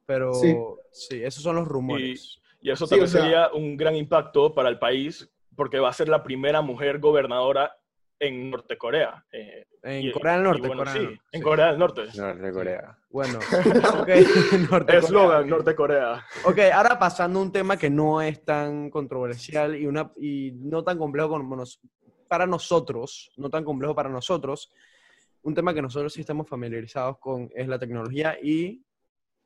Pero 0.07 0.35
sí, 0.35 0.55
Sí. 0.93 1.25
esos 1.25 1.43
son 1.43 1.57
los 1.57 1.67
rumores. 1.67 2.41
Y 2.65 2.71
eso 2.71 2.87
Sí, 2.87 2.91
también 2.93 3.05
o 3.05 3.11
sea- 3.13 3.21
sería 3.21 3.51
un 3.53 3.77
gran 3.77 3.95
impacto 3.95 4.55
para 4.55 4.71
el 4.71 4.79
país, 4.79 5.31
porque 5.55 5.79
va 5.79 5.91
a 5.91 5.93
ser 5.93 6.09
la 6.09 6.23
primera 6.23 6.63
mujer 6.63 6.99
gobernadora 6.99 7.77
en 8.19 8.51
Norte 8.51 8.79
Corea. 8.79 9.23
Eh, 9.31 9.67
En 9.83 10.05
y- 10.07 10.13
Corea 10.13 10.33
del 10.35 10.45
Norte, 10.45 10.67
bueno, 10.69 10.81
Corea 10.81 10.93
sí, 10.95 10.99
del 11.01 11.09
Norte, 11.11 11.23
en 11.33 11.41
sí. 11.41 11.45
Corea 11.45 11.67
del 11.67 11.79
Norte. 11.79 12.03
No, 12.17 12.35
de 12.35 12.53
Corea. 12.53 12.99
Bueno, 13.11 13.39
Norte 14.71 14.71
Corea. 14.71 14.99
Eslogan, 14.99 15.49
Norte 15.49 15.75
Corea. 15.75 16.27
Ok, 16.47 16.59
ahora 16.73 16.99
pasando 16.99 17.39
a 17.39 17.43
un 17.43 17.53
tema 17.53 17.77
que 17.77 17.91
no 17.91 18.23
es 18.23 18.43
tan 18.45 18.89
controversial 18.89 19.77
y, 19.77 19.87
una, 19.87 20.11
y 20.17 20.53
no 20.55 20.83
tan 20.83 20.97
complejo 20.97 21.29
como 21.29 21.55
nos- 21.57 21.81
para 22.29 22.47
nosotros, 22.47 23.31
no 23.37 23.51
tan 23.51 23.63
complejo 23.63 23.95
para 23.95 24.09
nosotros, 24.09 24.73
un 25.43 25.55
tema 25.55 25.75
que 25.75 25.83
nosotros 25.83 26.15
sí 26.15 26.23
estamos 26.23 26.49
familiarizados 26.49 27.19
con 27.19 27.51
es 27.55 27.69
la 27.69 27.79
tecnología 27.79 28.39
y 28.43 28.83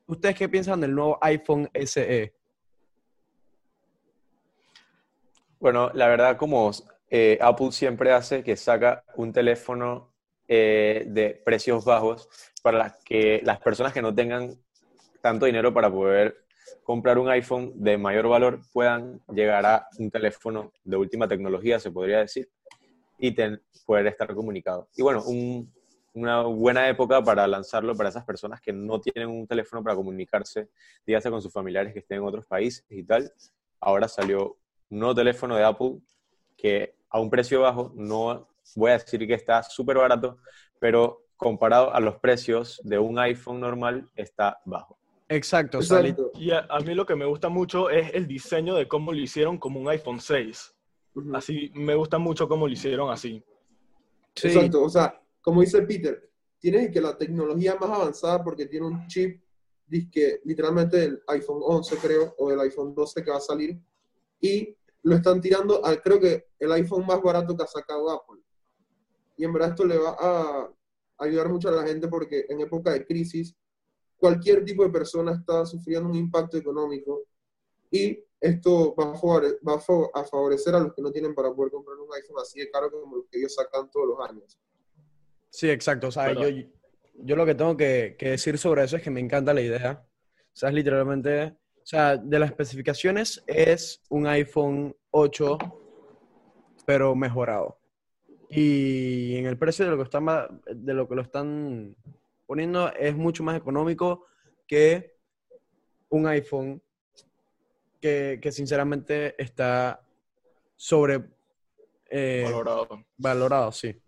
¿ustedes 0.07 0.35
qué 0.37 0.47
piensan 0.47 0.79
del 0.79 0.95
nuevo 0.95 1.17
iPhone? 1.21 1.69
SE? 1.73 2.33
Bueno, 5.59 5.91
la 5.93 6.07
verdad, 6.07 6.37
como 6.37 6.71
eh, 7.09 7.37
Apple 7.41 7.71
siempre 7.71 8.11
hace, 8.11 8.43
que 8.43 8.55
saca 8.55 9.03
un 9.15 9.33
teléfono 9.33 10.13
eh, 10.47 11.03
de 11.07 11.41
precios 11.45 11.83
bajos 11.85 12.29
para 12.63 12.77
las 12.77 12.93
que 13.03 13.41
las 13.43 13.59
personas 13.59 13.93
que 13.93 14.01
no 14.01 14.13
tengan 14.15 14.57
tanto 15.21 15.45
dinero 15.45 15.73
para 15.73 15.91
poder 15.91 16.37
comprar 16.83 17.17
un 17.19 17.29
iPhone 17.29 17.73
de 17.75 17.97
mayor 17.97 18.27
valor 18.29 18.61
puedan 18.73 19.21
llegar 19.33 19.65
a 19.65 19.87
un 19.99 20.11
teléfono 20.11 20.71
de 20.83 20.97
última 20.97 21.27
tecnología, 21.27 21.79
se 21.79 21.91
podría 21.91 22.19
decir, 22.19 22.49
y 23.17 23.31
poder 23.85 24.07
estar 24.07 24.33
comunicados. 24.33 24.87
Y 24.95 25.01
bueno, 25.01 25.23
un- 25.25 25.71
una 26.13 26.41
buena 26.41 26.89
época 26.89 27.21
para 27.23 27.47
lanzarlo 27.47 27.95
para 27.95 28.09
esas 28.09 28.25
personas 28.25 28.59
que 28.61 28.73
no 28.73 28.99
tienen 28.99 29.29
un 29.29 29.47
teléfono 29.47 29.83
para 29.83 29.95
comunicarse, 29.95 30.69
dígase 31.05 31.29
con 31.29 31.41
sus 31.41 31.53
familiares 31.53 31.93
que 31.93 31.99
estén 31.99 32.17
en 32.17 32.23
otros 32.23 32.45
países 32.45 32.83
y 32.89 33.03
tal. 33.03 33.31
Ahora 33.79 34.07
salió 34.07 34.57
un 34.89 34.99
nuevo 34.99 35.15
teléfono 35.15 35.55
de 35.55 35.63
Apple 35.63 35.99
que 36.57 36.95
a 37.09 37.19
un 37.19 37.29
precio 37.29 37.61
bajo, 37.61 37.91
no 37.95 38.47
voy 38.75 38.91
a 38.91 38.97
decir 38.97 39.25
que 39.25 39.33
está 39.33 39.63
súper 39.63 39.97
barato, 39.97 40.37
pero 40.79 41.25
comparado 41.37 41.93
a 41.93 41.99
los 41.99 42.17
precios 42.17 42.79
de 42.83 42.99
un 42.99 43.17
iPhone 43.17 43.59
normal, 43.59 44.09
está 44.15 44.59
bajo. 44.65 44.97
Exacto, 45.29 45.79
Exacto. 45.79 46.31
Y 46.35 46.51
a, 46.51 46.65
a 46.69 46.79
mí 46.79 46.93
lo 46.93 47.05
que 47.05 47.15
me 47.15 47.25
gusta 47.25 47.49
mucho 47.49 47.89
es 47.89 48.13
el 48.13 48.27
diseño 48.27 48.75
de 48.75 48.87
cómo 48.87 49.13
lo 49.13 49.19
hicieron 49.19 49.57
como 49.57 49.79
un 49.79 49.87
iPhone 49.87 50.19
6. 50.19 50.75
Ujú. 51.15 51.35
Así, 51.35 51.71
me 51.75 51.95
gusta 51.95 52.17
mucho 52.17 52.47
cómo 52.47 52.67
lo 52.67 52.73
hicieron 52.73 53.11
así. 53.11 53.43
sí, 54.35 54.47
Exacto, 54.47 54.83
o 54.83 54.89
sea, 54.89 55.21
como 55.41 55.61
dice 55.61 55.81
Peter, 55.83 56.29
tienes 56.59 56.91
que 56.91 56.99
la 56.99 57.17
tecnología 57.17 57.75
más 57.75 57.89
avanzada 57.89 58.43
porque 58.43 58.65
tiene 58.65 58.87
un 58.87 59.07
chip, 59.07 59.41
que 60.11 60.41
literalmente 60.43 60.97
del 60.97 61.23
iPhone 61.27 61.61
11 61.61 61.97
creo, 61.97 62.35
o 62.37 62.49
del 62.49 62.59
iPhone 62.61 62.93
12 62.93 63.23
que 63.23 63.31
va 63.31 63.37
a 63.37 63.41
salir, 63.41 63.79
y 64.41 64.75
lo 65.03 65.15
están 65.15 65.41
tirando 65.41 65.83
al, 65.85 66.01
creo 66.01 66.19
que 66.19 66.47
el 66.59 66.71
iPhone 66.71 67.05
más 67.05 67.21
barato 67.21 67.55
que 67.55 67.63
ha 67.63 67.67
sacado 67.67 68.09
Apple. 68.09 68.41
Y 69.37 69.45
en 69.45 69.53
verdad 69.53 69.69
esto 69.69 69.85
le 69.85 69.97
va 69.97 70.15
a 70.19 70.69
ayudar 71.19 71.49
mucho 71.49 71.69
a 71.69 71.71
la 71.71 71.87
gente 71.87 72.07
porque 72.07 72.45
en 72.49 72.61
época 72.61 72.91
de 72.91 73.05
crisis, 73.05 73.55
cualquier 74.17 74.65
tipo 74.65 74.83
de 74.83 74.89
persona 74.89 75.33
está 75.33 75.65
sufriendo 75.65 76.09
un 76.09 76.15
impacto 76.15 76.57
económico 76.57 77.23
y 77.91 78.23
esto 78.41 78.95
va 78.95 79.13
a, 79.13 80.23
favorecer 80.23 80.75
a 80.75 80.79
los 80.79 80.93
que 80.93 81.01
no 81.01 81.11
tienen 81.11 81.35
para 81.35 81.53
poder 81.53 81.71
comprar 81.71 81.97
un 81.97 82.13
iPhone 82.13 82.37
así 82.41 82.59
de 82.59 82.69
caro 82.69 82.89
como 82.91 83.17
los 83.17 83.25
que 83.29 83.39
ellos 83.39 83.53
sacan 83.53 83.89
todos 83.91 84.07
los 84.07 84.29
años. 84.29 84.57
sí, 85.49 85.69
exacto. 85.69 86.07
O 86.07 86.11
sea, 86.11 86.33
yo, 86.33 86.47
yo 87.15 87.35
lo 87.35 87.45
que 87.45 87.55
tengo 87.55 87.75
que, 87.75 88.15
que 88.17 88.31
decir 88.31 88.57
sobre 88.57 88.83
eso 88.83 88.97
es 88.97 89.03
que 89.03 89.11
me 89.11 89.19
encanta 89.19 89.53
la 89.53 89.61
idea. 89.61 90.05
O 90.53 90.55
sea, 90.55 90.69
es 90.69 90.75
literalmente, 90.75 91.57
sea, 91.89 92.17
de 92.17 92.37
las 92.37 92.51
especificaciones 92.51 93.43
es 93.47 94.03
un 94.09 94.27
iPhone 94.27 94.95
8, 95.09 95.57
pero 96.85 97.15
mejorado. 97.15 97.79
Y 98.47 99.35
en 99.37 99.47
el 99.47 99.57
precio 99.57 99.85
de 99.85 99.91
lo 99.91 99.97
que 99.97 100.03
están, 100.03 100.61
de 100.67 100.93
lo 100.93 101.07
que 101.09 101.15
lo 101.15 101.23
están 101.23 101.95
poniendo 102.45 102.93
es 102.93 103.15
mucho 103.15 103.43
más 103.43 103.57
económico 103.57 104.27
que 104.67 105.15
un 106.09 106.27
iPhone 106.27 106.79
que, 107.99 108.39
que 108.39 108.51
sinceramente 108.51 109.33
está 109.41 109.99
sobre 110.75 111.23
eh, 112.07 112.43
Valorado. 112.45 113.05
valorado, 113.17 113.71
sí. 113.71 113.99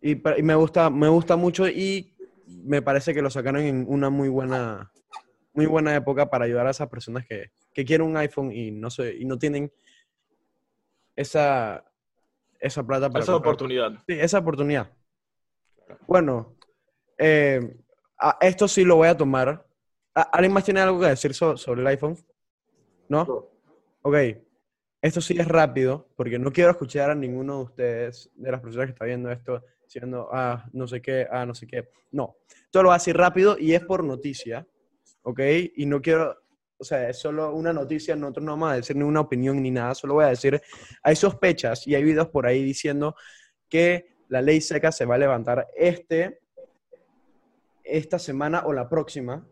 Y, 0.00 0.12
y 0.12 0.42
me 0.42 0.56
gusta, 0.56 0.90
me 0.90 1.08
gusta 1.08 1.36
mucho 1.36 1.68
y 1.68 2.14
me 2.46 2.82
parece 2.82 3.14
que 3.14 3.22
lo 3.22 3.30
sacaron 3.30 3.62
en 3.62 3.84
una 3.88 4.10
muy 4.10 4.28
buena, 4.28 4.92
muy 5.60 5.66
buena 5.66 5.94
época 5.94 6.30
para 6.30 6.46
ayudar 6.46 6.66
a 6.66 6.70
esas 6.70 6.88
personas 6.88 7.26
que, 7.26 7.50
que 7.74 7.84
quieren 7.84 8.06
un 8.06 8.16
iPhone 8.16 8.50
y 8.50 8.70
no 8.70 8.88
sé, 8.90 9.14
y 9.14 9.26
no 9.26 9.38
tienen 9.38 9.70
esa, 11.14 11.84
esa 12.58 12.82
plata 12.86 13.10
para 13.10 13.22
Esa 13.22 13.32
comprar. 13.32 13.50
oportunidad. 13.54 13.92
Sí, 14.06 14.14
esa 14.18 14.38
oportunidad. 14.38 14.90
Bueno, 16.06 16.54
eh, 17.18 17.76
a- 18.18 18.38
esto 18.40 18.66
sí 18.68 18.84
lo 18.84 18.96
voy 18.96 19.08
a 19.08 19.16
tomar. 19.16 19.66
¿A- 20.14 20.22
¿Alguien 20.22 20.52
más 20.52 20.64
tiene 20.64 20.80
algo 20.80 21.00
que 21.00 21.06
decir 21.08 21.34
so- 21.34 21.56
sobre 21.56 21.82
el 21.82 21.86
iPhone? 21.88 22.16
¿No? 23.08 23.24
No. 23.24 23.46
Ok. 24.02 24.16
Esto 25.02 25.20
sí 25.20 25.36
es 25.38 25.46
rápido, 25.48 26.08
porque 26.16 26.38
no 26.38 26.52
quiero 26.52 26.70
escuchar 26.70 27.10
a 27.10 27.14
ninguno 27.14 27.58
de 27.58 27.64
ustedes, 27.64 28.30
de 28.34 28.50
las 28.52 28.60
personas 28.60 28.86
que 28.86 28.92
están 28.92 29.08
viendo 29.08 29.30
esto, 29.30 29.62
diciendo, 29.84 30.28
ah, 30.32 30.64
no 30.72 30.86
sé 30.86 31.00
qué, 31.02 31.26
ah, 31.30 31.44
no 31.46 31.54
sé 31.54 31.66
qué. 31.66 31.88
No. 32.12 32.36
Todo 32.70 32.82
lo 32.84 32.88
voy 32.90 32.94
a 32.94 32.98
decir 32.98 33.16
rápido 33.16 33.56
y 33.58 33.72
es 33.74 33.82
por 33.84 34.04
noticia, 34.04 34.66
¿ok? 35.30 35.40
Y 35.76 35.86
no 35.86 36.00
quiero, 36.00 36.36
o 36.78 36.84
sea, 36.84 37.08
es 37.08 37.18
solo 37.18 37.54
una 37.54 37.72
noticia, 37.72 38.14
nosotros 38.16 38.44
no 38.44 38.52
vamos 38.52 38.72
a 38.72 38.76
decir 38.76 38.96
ni 38.96 39.02
una 39.04 39.20
opinión 39.20 39.62
ni 39.62 39.70
nada, 39.70 39.94
solo 39.94 40.14
voy 40.14 40.24
a 40.24 40.28
decir, 40.28 40.60
hay 41.02 41.16
sospechas 41.16 41.86
y 41.86 41.94
hay 41.94 42.04
videos 42.04 42.28
por 42.28 42.46
ahí 42.46 42.62
diciendo 42.62 43.14
que 43.68 44.14
la 44.28 44.40
ley 44.42 44.60
seca 44.60 44.92
se 44.92 45.04
va 45.04 45.16
a 45.16 45.18
levantar 45.18 45.68
este, 45.76 46.40
esta 47.84 48.18
semana 48.18 48.62
o 48.66 48.72
la 48.72 48.88
próxima. 48.88 49.46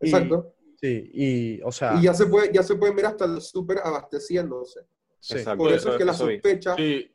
Y- 0.00 0.06
Exacto. 0.06 0.54
sí, 0.80 1.10
y, 1.12 1.62
o 1.62 1.70
sea, 1.72 1.94
Y 1.96 2.02
ya 2.04 2.14
se, 2.14 2.26
puede, 2.26 2.52
ya 2.52 2.62
se 2.62 2.74
pueden 2.76 2.96
ver 2.96 3.06
hasta 3.06 3.24
el 3.26 3.40
súper 3.40 3.78
abasteciéndose. 3.84 4.80
sí. 5.18 5.34
Exacto. 5.38 5.58
Por 5.64 5.72
eso 5.72 5.92
es 5.92 5.98
que 5.98 6.04
la 6.04 6.14
sospecha, 6.14 6.74
Sí. 6.76 7.14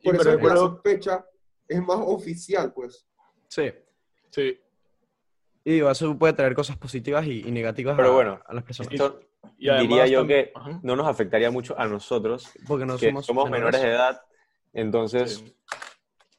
Y 0.00 0.04
por 0.04 0.20
eso 0.20 0.30
es 0.32 0.36
que 0.38 0.46
la 0.46 0.56
sospecha 0.56 1.26
es 1.66 1.80
más 1.82 1.98
oficial, 2.00 2.72
pues. 2.72 3.08
Sí. 3.48 3.72
Sí. 4.30 4.60
Y 5.66 5.72
digo, 5.72 5.90
eso 5.90 6.16
puede 6.16 6.32
traer 6.32 6.54
cosas 6.54 6.76
positivas 6.76 7.26
y, 7.26 7.40
y 7.40 7.50
negativas 7.50 7.96
Pero 7.96 8.10
a, 8.10 8.12
bueno, 8.12 8.40
a 8.46 8.54
las 8.54 8.62
personas. 8.62 8.92
Esto 8.92 9.18
Y 9.58 9.68
además 9.68 9.88
diría 9.88 10.06
yo 10.06 10.24
que 10.24 10.52
Ajá. 10.54 10.78
no 10.84 10.94
nos 10.94 11.08
afectaría 11.08 11.50
mucho 11.50 11.76
a 11.76 11.88
nosotros, 11.88 12.52
Porque 12.68 12.86
no 12.86 12.96
que 12.96 13.08
somos, 13.08 13.26
somos 13.26 13.50
menores 13.50 13.82
de 13.82 13.88
edad, 13.88 14.22
entonces... 14.72 15.42
Sí. 15.44 15.56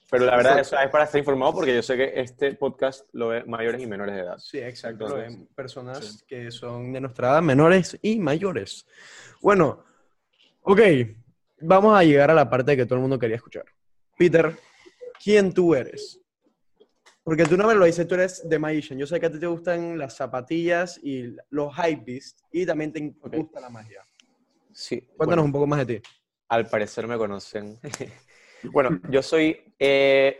Pero 0.09 0.27
la 0.27 0.37
verdad 0.37 0.59
eso 0.59 0.79
es 0.79 0.89
para 0.89 1.03
estar 1.03 1.19
informado 1.19 1.55
porque 1.55 1.75
yo 1.75 1.81
sé 1.83 1.97
que 1.97 2.13
este 2.15 2.53
podcast 2.53 3.09
lo 3.11 3.27
ve 3.27 3.43
mayores 3.43 3.81
y 3.81 3.85
menores 3.85 4.15
de 4.15 4.21
edad. 4.21 4.37
Sí, 4.37 4.59
exacto. 4.59 5.09
lo 5.09 5.17
Entonces, 5.17 5.37
ven 5.39 5.47
personas 5.53 6.19
sí. 6.19 6.25
que 6.25 6.49
son 6.49 6.93
de 6.93 7.01
nuestra 7.01 7.31
edad, 7.31 7.41
menores 7.41 7.99
y 8.01 8.19
mayores. 8.19 8.87
Bueno, 9.41 9.83
ok, 10.61 10.79
vamos 11.59 11.99
a 11.99 12.05
llegar 12.05 12.31
a 12.31 12.33
la 12.33 12.49
parte 12.49 12.77
que 12.77 12.85
todo 12.85 12.95
el 12.95 13.01
mundo 13.01 13.19
quería 13.19 13.35
escuchar. 13.35 13.65
Peter, 14.17 14.55
¿quién 15.21 15.53
tú 15.53 15.75
eres? 15.75 16.21
Porque 17.27 17.43
tú 17.43 17.57
no 17.57 17.67
me 17.67 17.75
lo 17.75 17.83
dices, 17.83 18.07
tú 18.07 18.15
eres 18.15 18.41
The 18.47 18.57
Magician. 18.57 18.97
Yo 18.97 19.05
sé 19.05 19.19
que 19.19 19.25
a 19.25 19.29
ti 19.29 19.37
te 19.37 19.47
gustan 19.47 19.97
las 19.97 20.15
zapatillas 20.15 20.97
y 21.03 21.35
los 21.49 21.73
hypebeasts 21.77 22.41
y 22.53 22.65
también 22.65 22.93
te 22.93 23.13
Ok. 23.19 23.35
gusta 23.35 23.59
la 23.59 23.69
magia. 23.69 24.01
Sí. 24.71 25.01
Cuéntanos 25.01 25.17
bueno, 25.27 25.43
un 25.43 25.51
poco 25.51 25.67
más 25.67 25.85
de 25.85 25.99
ti. 25.99 26.07
Al 26.47 26.69
parecer 26.69 27.05
me 27.05 27.17
conocen. 27.17 27.77
bueno, 28.71 29.01
yo 29.09 29.21
soy 29.21 29.61
eh, 29.77 30.37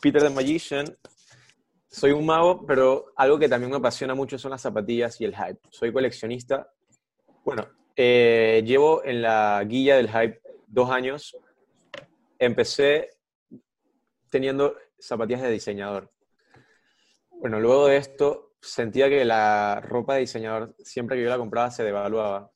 Peter 0.00 0.22
the 0.22 0.30
Magician. 0.30 0.86
Soy 1.88 2.12
un 2.12 2.24
mago, 2.24 2.64
pero 2.64 3.06
algo 3.16 3.36
que 3.36 3.48
también 3.48 3.72
me 3.72 3.78
apasiona 3.78 4.14
mucho 4.14 4.38
son 4.38 4.52
las 4.52 4.62
zapatillas 4.62 5.20
y 5.20 5.24
el 5.24 5.34
hype. 5.34 5.58
Soy 5.70 5.92
coleccionista. 5.92 6.70
Bueno, 7.44 7.66
eh, 7.96 8.62
llevo 8.64 9.04
en 9.04 9.22
la 9.22 9.60
guía 9.66 9.96
del 9.96 10.08
hype 10.08 10.40
dos 10.68 10.88
años. 10.88 11.36
Empecé 12.38 13.10
teniendo 14.30 14.76
zapatillas 15.00 15.42
de 15.42 15.50
diseñador. 15.50 16.12
Bueno, 17.40 17.60
luego 17.60 17.86
de 17.86 17.96
esto 17.96 18.56
sentía 18.60 19.08
que 19.08 19.24
la 19.24 19.80
ropa 19.80 20.14
de 20.14 20.20
diseñador, 20.20 20.74
siempre 20.80 21.16
que 21.16 21.22
yo 21.22 21.28
la 21.28 21.38
compraba, 21.38 21.70
se 21.70 21.84
devaluaba 21.84 22.50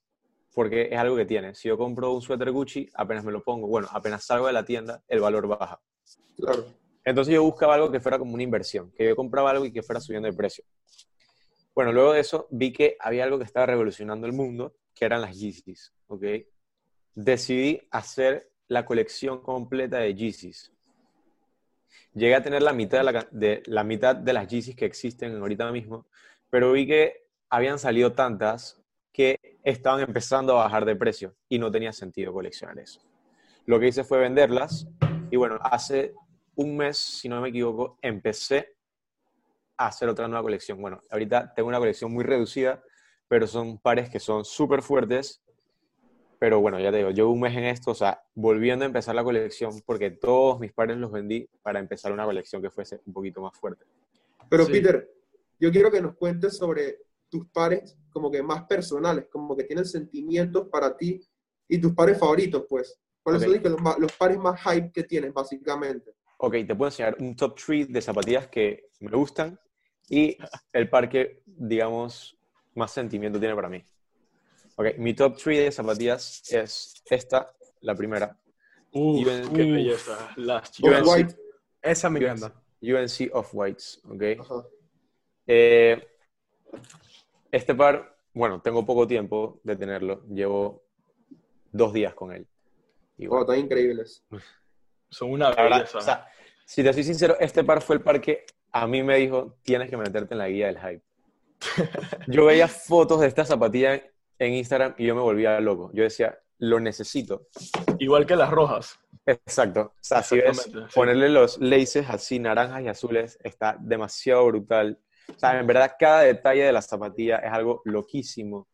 porque 0.54 0.88
es 0.90 0.98
algo 0.98 1.16
que 1.16 1.24
tiene. 1.24 1.54
Si 1.54 1.68
yo 1.68 1.78
compro 1.78 2.12
un 2.12 2.20
suéter 2.20 2.50
Gucci, 2.50 2.88
apenas 2.94 3.24
me 3.24 3.32
lo 3.32 3.42
pongo, 3.42 3.66
bueno, 3.68 3.88
apenas 3.90 4.24
salgo 4.24 4.46
de 4.46 4.52
la 4.52 4.64
tienda, 4.64 5.02
el 5.08 5.20
valor 5.20 5.46
baja. 5.46 5.80
Claro. 6.36 6.66
Entonces 7.04 7.34
yo 7.34 7.42
buscaba 7.42 7.74
algo 7.74 7.90
que 7.90 8.00
fuera 8.00 8.18
como 8.18 8.34
una 8.34 8.42
inversión, 8.42 8.92
que 8.92 9.06
yo 9.06 9.16
compraba 9.16 9.50
algo 9.50 9.64
y 9.64 9.72
que 9.72 9.82
fuera 9.82 10.00
subiendo 10.00 10.28
de 10.28 10.36
precio. 10.36 10.64
Bueno, 11.74 11.92
luego 11.92 12.12
de 12.12 12.20
eso 12.20 12.48
vi 12.50 12.72
que 12.72 12.96
había 13.00 13.24
algo 13.24 13.38
que 13.38 13.44
estaba 13.44 13.66
revolucionando 13.66 14.26
el 14.26 14.32
mundo, 14.32 14.76
que 14.94 15.06
eran 15.06 15.22
las 15.22 15.38
Yeezys, 15.38 15.94
¿ok? 16.08 16.24
Decidí 17.14 17.80
hacer 17.90 18.50
la 18.68 18.84
colección 18.84 19.42
completa 19.42 19.98
de 19.98 20.14
Yeezys. 20.14 20.72
Llegué 22.14 22.34
a 22.34 22.42
tener 22.42 22.62
la 22.62 22.72
mitad 22.72 23.04
de, 23.30 23.62
la, 23.66 23.84
mitad 23.84 24.16
de 24.16 24.32
las 24.32 24.48
Yeezys 24.48 24.76
que 24.76 24.84
existen 24.84 25.36
ahorita 25.36 25.70
mismo, 25.72 26.06
pero 26.50 26.72
vi 26.72 26.86
que 26.86 27.26
habían 27.48 27.78
salido 27.78 28.12
tantas 28.12 28.82
que 29.12 29.38
estaban 29.62 30.00
empezando 30.00 30.58
a 30.58 30.64
bajar 30.64 30.84
de 30.84 30.96
precio 30.96 31.34
y 31.48 31.58
no 31.58 31.70
tenía 31.70 31.92
sentido 31.92 32.32
coleccionar 32.32 32.78
eso. 32.78 33.00
Lo 33.66 33.78
que 33.78 33.88
hice 33.88 34.04
fue 34.04 34.18
venderlas 34.18 34.86
y 35.30 35.36
bueno, 35.36 35.58
hace 35.62 36.14
un 36.54 36.76
mes, 36.76 36.98
si 36.98 37.28
no 37.28 37.40
me 37.40 37.48
equivoco, 37.48 37.98
empecé 38.02 38.74
a 39.76 39.86
hacer 39.86 40.08
otra 40.08 40.28
nueva 40.28 40.42
colección. 40.42 40.80
Bueno, 40.80 41.02
ahorita 41.10 41.52
tengo 41.54 41.68
una 41.68 41.78
colección 41.78 42.12
muy 42.12 42.24
reducida, 42.24 42.82
pero 43.28 43.46
son 43.46 43.78
pares 43.78 44.10
que 44.10 44.20
son 44.20 44.44
súper 44.44 44.82
fuertes. 44.82 45.42
Pero 46.42 46.60
bueno, 46.60 46.80
ya 46.80 46.90
te 46.90 46.96
digo, 46.96 47.10
llevo 47.12 47.30
un 47.30 47.38
mes 47.38 47.56
en 47.56 47.62
esto, 47.66 47.92
o 47.92 47.94
sea, 47.94 48.20
volviendo 48.34 48.84
a 48.84 48.86
empezar 48.86 49.14
la 49.14 49.22
colección, 49.22 49.80
porque 49.86 50.10
todos 50.10 50.58
mis 50.58 50.72
pares 50.72 50.96
los 50.96 51.12
vendí 51.12 51.48
para 51.62 51.78
empezar 51.78 52.10
una 52.10 52.24
colección 52.24 52.60
que 52.60 52.68
fuese 52.68 53.00
un 53.06 53.12
poquito 53.12 53.40
más 53.40 53.56
fuerte. 53.56 53.84
Pero 54.50 54.66
Sí. 54.66 54.72
Peter, 54.72 55.08
yo 55.60 55.70
quiero 55.70 55.88
que 55.88 56.00
nos 56.00 56.16
cuentes 56.16 56.56
sobre 56.56 56.98
tus 57.28 57.46
pares 57.46 57.96
como 58.10 58.28
que 58.28 58.42
más 58.42 58.64
personales, 58.64 59.26
como 59.30 59.56
que 59.56 59.62
tienen 59.62 59.84
sentimientos 59.84 60.66
para 60.66 60.96
ti 60.96 61.20
y 61.68 61.80
tus 61.80 61.92
pares 61.92 62.18
favoritos, 62.18 62.64
pues. 62.68 62.98
¿Cuáles 63.22 63.44
Ok. 63.46 63.62
son 63.62 63.72
los, 63.84 63.98
los 64.00 64.12
pares 64.16 64.36
más 64.36 64.60
hype 64.64 64.90
que 64.90 65.04
tienes, 65.04 65.32
básicamente? 65.32 66.10
Ok, 66.38 66.54
te 66.66 66.74
puedo 66.74 66.88
enseñar 66.88 67.14
un 67.20 67.36
top 67.36 67.54
3 67.54 67.92
de 67.92 68.02
zapatillas 68.02 68.48
que 68.48 68.88
me 68.98 69.12
gustan 69.16 69.60
y 70.08 70.36
el 70.72 70.90
par 70.90 71.08
que, 71.08 71.40
digamos, 71.46 72.36
más 72.74 72.90
sentimiento 72.90 73.38
tiene 73.38 73.54
para 73.54 73.68
mí. 73.68 73.84
Ok, 74.76 74.86
mi 74.98 75.14
top 75.14 75.36
3 75.36 75.58
de 75.64 75.72
zapatillas 75.72 76.42
es 76.52 77.02
esta, 77.10 77.52
la 77.80 77.94
primera, 77.94 78.36
Uf, 78.92 79.26
Uf. 79.26 79.52
qué 79.54 79.62
belleza. 79.70 80.32
Las 80.36 80.72
Yo 80.72 80.88
chicas. 80.88 80.98
en- 81.00 81.08
White. 81.08 81.36
Esa 81.82 82.10
me 82.10 82.20
UNC, 82.20 82.26
encanta. 82.30 82.62
UNC 82.82 83.30
Off-Whites, 83.32 84.00
ok. 84.08 84.22
Eh, 85.46 86.08
este 87.50 87.74
par, 87.74 88.16
bueno, 88.34 88.60
tengo 88.62 88.84
poco 88.86 89.06
tiempo 89.06 89.60
de 89.64 89.76
tenerlo, 89.76 90.24
llevo 90.28 90.84
dos 91.70 91.92
días 91.92 92.14
con 92.14 92.32
él. 92.32 92.46
Y 93.18 93.26
Oh, 93.26 93.30
bueno, 93.30 93.42
están 93.44 93.58
increíbles. 93.64 94.24
Son 95.10 95.30
una 95.30 95.50
la 95.50 95.56
verdad, 95.62 95.78
belleza. 95.78 95.98
o 95.98 96.00
sea, 96.00 96.26
si 96.64 96.82
te 96.82 96.92
soy 96.92 97.04
sincero, 97.04 97.36
este 97.40 97.64
par 97.64 97.82
fue 97.82 97.96
el 97.96 98.02
par 98.02 98.20
que 98.20 98.46
a 98.70 98.86
mí 98.86 99.02
me 99.02 99.16
dijo, 99.18 99.56
tienes 99.62 99.90
que 99.90 99.96
meterte 99.96 100.34
en 100.34 100.38
la 100.38 100.48
guía 100.48 100.66
del 100.68 100.78
hype. 100.78 101.02
Yo 102.28 102.46
veía 102.46 102.68
fotos 102.68 103.20
de 103.20 103.26
esta 103.26 103.44
zapatilla 103.44 104.02
en 104.46 104.54
Instagram 104.54 104.94
y 104.98 105.06
yo 105.06 105.14
me 105.14 105.20
volvía 105.20 105.60
loco. 105.60 105.90
Yo 105.94 106.02
decía, 106.02 106.38
lo 106.58 106.80
necesito. 106.80 107.48
Igual 107.98 108.26
que 108.26 108.36
las 108.36 108.50
rojas. 108.50 108.98
Exacto. 109.26 109.80
O 109.80 109.92
sea, 110.00 110.22
si 110.22 110.36
ves, 110.36 110.62
sí. 110.62 110.72
ponerle 110.94 111.28
los 111.28 111.58
laces 111.58 112.08
así 112.08 112.38
naranjas 112.38 112.82
y 112.82 112.88
azules 112.88 113.38
está 113.42 113.76
demasiado 113.80 114.46
brutal. 114.46 114.98
O 115.34 115.38
sea, 115.38 115.58
en 115.58 115.66
verdad, 115.66 115.92
cada 115.98 116.22
detalle 116.22 116.64
de 116.64 116.72
la 116.72 116.82
zapatilla 116.82 117.36
es 117.36 117.52
algo 117.52 117.82
loquísimo. 117.84 118.68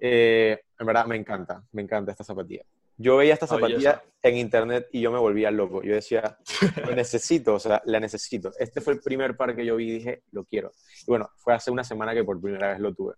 Eh, 0.00 0.58
en 0.78 0.86
verdad, 0.86 1.06
me 1.06 1.16
encanta, 1.16 1.62
me 1.72 1.82
encanta 1.82 2.12
esta 2.12 2.24
zapatilla. 2.24 2.64
Yo 2.96 3.16
veía 3.16 3.34
esta 3.34 3.46
zapatilla 3.46 4.02
en 4.22 4.36
internet 4.36 4.88
y 4.92 5.00
yo 5.00 5.10
me 5.10 5.18
volvía 5.18 5.50
loco. 5.50 5.82
Yo 5.82 5.94
decía, 5.94 6.38
lo 6.86 6.94
necesito, 6.94 7.54
o 7.54 7.58
sea, 7.58 7.82
la 7.86 8.00
necesito. 8.00 8.52
Este 8.58 8.80
fue 8.80 8.94
el 8.94 9.00
primer 9.00 9.36
par 9.36 9.54
que 9.56 9.66
yo 9.66 9.76
vi 9.76 9.88
y 9.88 9.92
dije, 9.92 10.22
lo 10.30 10.44
quiero. 10.44 10.70
Y 11.02 11.06
bueno, 11.06 11.28
fue 11.36 11.54
hace 11.54 11.70
una 11.70 11.84
semana 11.84 12.14
que 12.14 12.22
por 12.24 12.40
primera 12.40 12.68
vez 12.68 12.80
lo 12.80 12.94
tuve. 12.94 13.14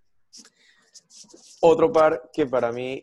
Otro 1.61 1.93
par 1.93 2.31
que 2.33 2.47
para 2.47 2.73
mí, 2.73 3.01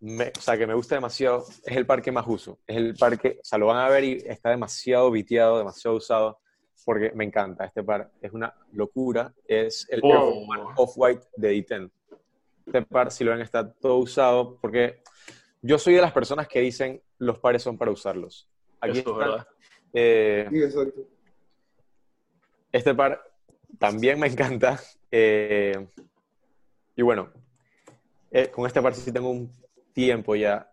me- 0.00 0.32
o 0.36 0.40
sea, 0.40 0.56
que 0.56 0.66
me 0.66 0.74
gusta 0.74 0.94
demasiado, 0.94 1.44
es 1.64 1.76
el 1.76 1.86
par 1.86 2.00
que 2.02 2.12
más 2.12 2.26
uso. 2.26 2.58
Es 2.66 2.76
el 2.76 2.94
par 2.94 3.18
que, 3.18 3.38
o 3.40 3.44
sea, 3.44 3.58
lo 3.58 3.66
van 3.66 3.78
a 3.78 3.88
ver 3.88 4.04
y 4.04 4.12
está 4.26 4.50
demasiado 4.50 5.10
viteado, 5.10 5.58
demasiado 5.58 5.96
usado, 5.96 6.38
porque 6.84 7.12
me 7.14 7.24
encanta. 7.24 7.64
Este 7.66 7.82
par 7.84 8.10
es 8.20 8.32
una 8.32 8.54
locura. 8.72 9.32
Es 9.46 9.86
el 9.90 10.00
Oh. 10.02 10.46
Off-White 10.76 11.26
de 11.36 11.52
D10. 11.52 11.90
Este 12.66 12.82
par, 12.82 13.10
si 13.12 13.24
lo 13.24 13.32
ven, 13.32 13.40
está 13.42 13.70
todo 13.72 13.96
usado, 13.98 14.56
porque 14.60 15.02
yo 15.60 15.78
soy 15.78 15.94
de 15.94 16.00
las 16.00 16.12
personas 16.12 16.48
que 16.48 16.60
dicen 16.60 17.02
los 17.18 17.38
pares 17.38 17.62
son 17.62 17.76
para 17.76 17.90
usarlos. 17.90 18.48
Aquí 18.80 18.98
Eso 18.98 19.00
es 19.00 19.06
están, 19.06 19.18
verdad. 19.18 19.48
eh, 19.92 20.46
Sí, 20.50 20.62
exacto. 20.62 21.00
este 22.72 22.94
par 22.94 23.22
también 23.78 24.18
me 24.18 24.26
encanta. 24.28 24.80
eh, 25.10 25.88
y 27.00 27.02
bueno, 27.02 27.30
eh, 28.30 28.48
con 28.50 28.66
este 28.66 28.82
par 28.82 28.94
sí 28.94 29.10
tengo 29.10 29.30
un 29.30 29.50
tiempo 29.94 30.36
ya. 30.36 30.70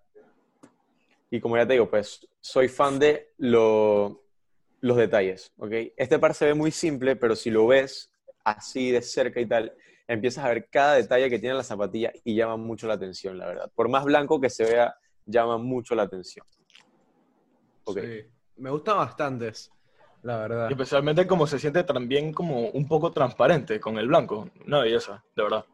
Y 1.31 1.39
como 1.39 1.55
ya 1.55 1.65
te 1.65 1.71
digo, 1.71 1.89
pues 1.89 2.27
soy 2.41 2.67
fan 2.67 2.99
de 2.99 3.31
lo- 3.37 4.25
los 4.81 4.97
detalles. 4.97 5.53
¿ok? 5.57 5.71
Este 5.95 6.19
par 6.19 6.33
se 6.33 6.43
ve 6.47 6.53
muy 6.53 6.71
simple, 6.71 7.15
pero 7.15 7.33
si 7.33 7.49
lo 7.49 7.65
ves 7.65 8.11
así 8.43 8.91
de 8.91 9.01
cerca 9.01 9.39
y 9.39 9.45
tal, 9.45 9.73
empiezas 10.05 10.43
a 10.43 10.49
ver 10.49 10.67
cada 10.69 10.95
detalle 10.95 11.29
que 11.29 11.39
tiene 11.39 11.55
la 11.55 11.63
zapatilla 11.63 12.11
y 12.25 12.35
llama 12.35 12.57
mucho 12.57 12.87
la 12.87 12.95
atención, 12.95 13.37
la 13.37 13.47
verdad. 13.47 13.71
Por 13.73 13.87
más 13.87 14.03
blanco 14.03 14.41
que 14.41 14.49
se 14.49 14.65
vea, 14.65 14.97
llama 15.25 15.57
mucho 15.57 15.95
la 15.95 16.03
atención. 16.03 16.45
Ok. 17.85 17.99
Sí. 18.01 18.25
Me 18.57 18.69
gustan 18.69 18.97
bastantes, 18.97 19.71
la 20.23 20.39
verdad. 20.39 20.69
Y 20.69 20.73
especialmente 20.73 21.25
como 21.25 21.47
se 21.47 21.57
siente 21.57 21.85
también 21.85 22.33
como 22.33 22.67
un 22.71 22.85
poco 22.85 23.11
transparente 23.11 23.79
con 23.79 23.97
el 23.97 24.09
blanco. 24.09 24.49
Una 24.65 24.81
belleza, 24.81 25.23
de 25.33 25.43
verdad. 25.43 25.65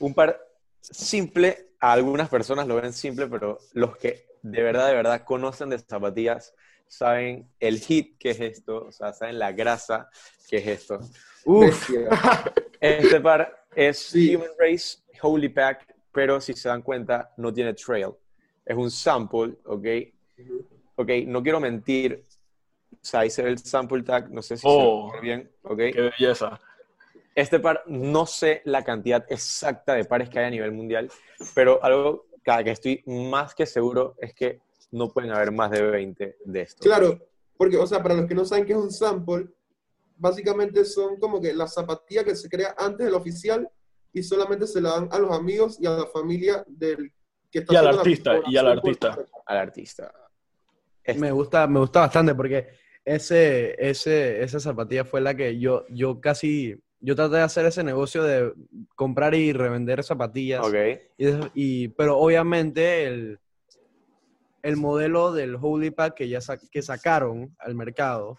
Un 0.00 0.14
par 0.14 0.40
simple, 0.80 1.70
a 1.80 1.92
algunas 1.92 2.28
personas 2.28 2.66
lo 2.66 2.76
ven 2.76 2.92
simple, 2.92 3.26
pero 3.26 3.58
los 3.72 3.96
que 3.96 4.26
de 4.42 4.62
verdad, 4.62 4.88
de 4.88 4.94
verdad 4.94 5.24
conocen 5.24 5.70
de 5.70 5.78
zapatillas 5.78 6.54
saben 6.86 7.50
el 7.60 7.80
hit 7.80 8.16
que 8.18 8.30
es 8.30 8.40
esto, 8.40 8.86
o 8.86 8.92
sea, 8.92 9.12
saben 9.12 9.38
la 9.38 9.52
grasa 9.52 10.08
que 10.48 10.56
es 10.58 10.66
esto. 10.66 11.00
Uf. 11.44 11.90
Este 12.80 13.20
par 13.20 13.66
es 13.74 13.98
Sí. 14.10 14.34
Human 14.34 14.48
Race 14.58 14.98
Holy 15.20 15.48
Pack, 15.48 15.94
pero 16.12 16.40
si 16.40 16.54
se 16.54 16.68
dan 16.68 16.82
cuenta, 16.82 17.32
no 17.36 17.52
tiene 17.52 17.74
trail. 17.74 18.12
Es 18.64 18.76
un 18.76 18.90
sample, 18.90 19.56
¿ok? 19.64 19.86
Ok, 20.96 21.10
no 21.26 21.42
quiero 21.42 21.60
mentir. 21.60 22.24
O 22.92 22.96
sea, 23.02 23.20
ahí 23.20 23.30
se 23.30 23.42
ve 23.42 23.50
el 23.50 23.58
sample 23.58 24.02
tag, 24.02 24.30
no 24.30 24.40
sé 24.42 24.56
si 24.56 24.62
Oh. 24.66 25.10
se 25.10 25.16
ve 25.16 25.22
bien, 25.22 25.50
¿ok? 25.62 25.76
Qué 25.76 26.10
belleza. 26.18 26.60
Este 27.38 27.60
par, 27.60 27.84
no 27.86 28.26
sé 28.26 28.62
la 28.64 28.82
cantidad 28.82 29.24
exacta 29.28 29.94
de 29.94 30.04
pares 30.04 30.28
que 30.28 30.40
hay 30.40 30.46
a 30.46 30.50
nivel 30.50 30.72
mundial, 30.72 31.08
pero 31.54 31.78
algo 31.84 32.26
cada 32.42 32.64
que 32.64 32.72
estoy 32.72 33.04
más 33.06 33.54
que 33.54 33.64
seguro 33.64 34.16
es 34.18 34.34
que 34.34 34.60
no 34.90 35.12
pueden 35.12 35.30
haber 35.30 35.52
más 35.52 35.70
de 35.70 35.82
20 35.82 36.38
de 36.44 36.60
estos. 36.60 36.84
Claro, 36.84 37.16
porque, 37.56 37.76
o 37.76 37.86
sea, 37.86 38.02
para 38.02 38.16
los 38.16 38.26
que 38.26 38.34
no 38.34 38.44
saben 38.44 38.66
qué 38.66 38.72
es 38.72 38.78
un 38.78 38.90
sample, 38.90 39.46
básicamente 40.16 40.84
son 40.84 41.16
como 41.20 41.40
que 41.40 41.52
la 41.54 41.68
zapatilla 41.68 42.24
que 42.24 42.34
se 42.34 42.48
crea 42.48 42.74
antes 42.76 43.06
del 43.06 43.14
oficial 43.14 43.70
y 44.12 44.20
solamente 44.24 44.66
se 44.66 44.80
la 44.80 44.90
dan 44.96 45.08
a 45.12 45.18
los 45.20 45.30
amigos 45.30 45.78
y 45.80 45.86
a 45.86 45.90
la 45.90 46.06
familia 46.06 46.64
del 46.66 47.12
que 47.52 47.60
está 47.60 47.72
Y 47.72 47.76
al 47.76 47.86
artista, 47.86 48.40
y 48.48 48.56
al 48.56 48.66
artista. 48.66 49.16
Al 49.46 49.56
artista. 49.58 50.12
Este- 51.04 51.20
Me 51.20 51.30
gusta, 51.30 51.68
me 51.68 51.78
gusta 51.78 52.00
bastante 52.00 52.34
porque 52.34 52.68
ese, 53.04 53.76
ese, 53.78 54.42
esa 54.42 54.58
zapatilla 54.58 55.04
fue 55.04 55.20
la 55.20 55.36
que 55.36 55.56
yo, 55.56 55.84
yo 55.88 56.20
casi, 56.20 56.76
yo 57.00 57.14
traté 57.14 57.36
de 57.36 57.42
hacer 57.42 57.64
ese 57.66 57.82
negocio 57.84 58.22
de 58.22 58.52
comprar 58.94 59.34
y 59.34 59.52
revender 59.52 60.02
zapatillas. 60.02 60.66
Ok. 60.66 60.74
Y, 61.54 61.88
pero 61.88 62.18
obviamente 62.18 63.04
el, 63.06 63.38
el 64.62 64.76
modelo 64.76 65.32
del 65.32 65.56
Holy 65.60 65.90
Pack 65.90 66.14
que 66.14 66.28
ya 66.28 66.40
sa- 66.40 66.58
que 66.58 66.82
sacaron 66.82 67.54
al 67.58 67.74
mercado, 67.74 68.36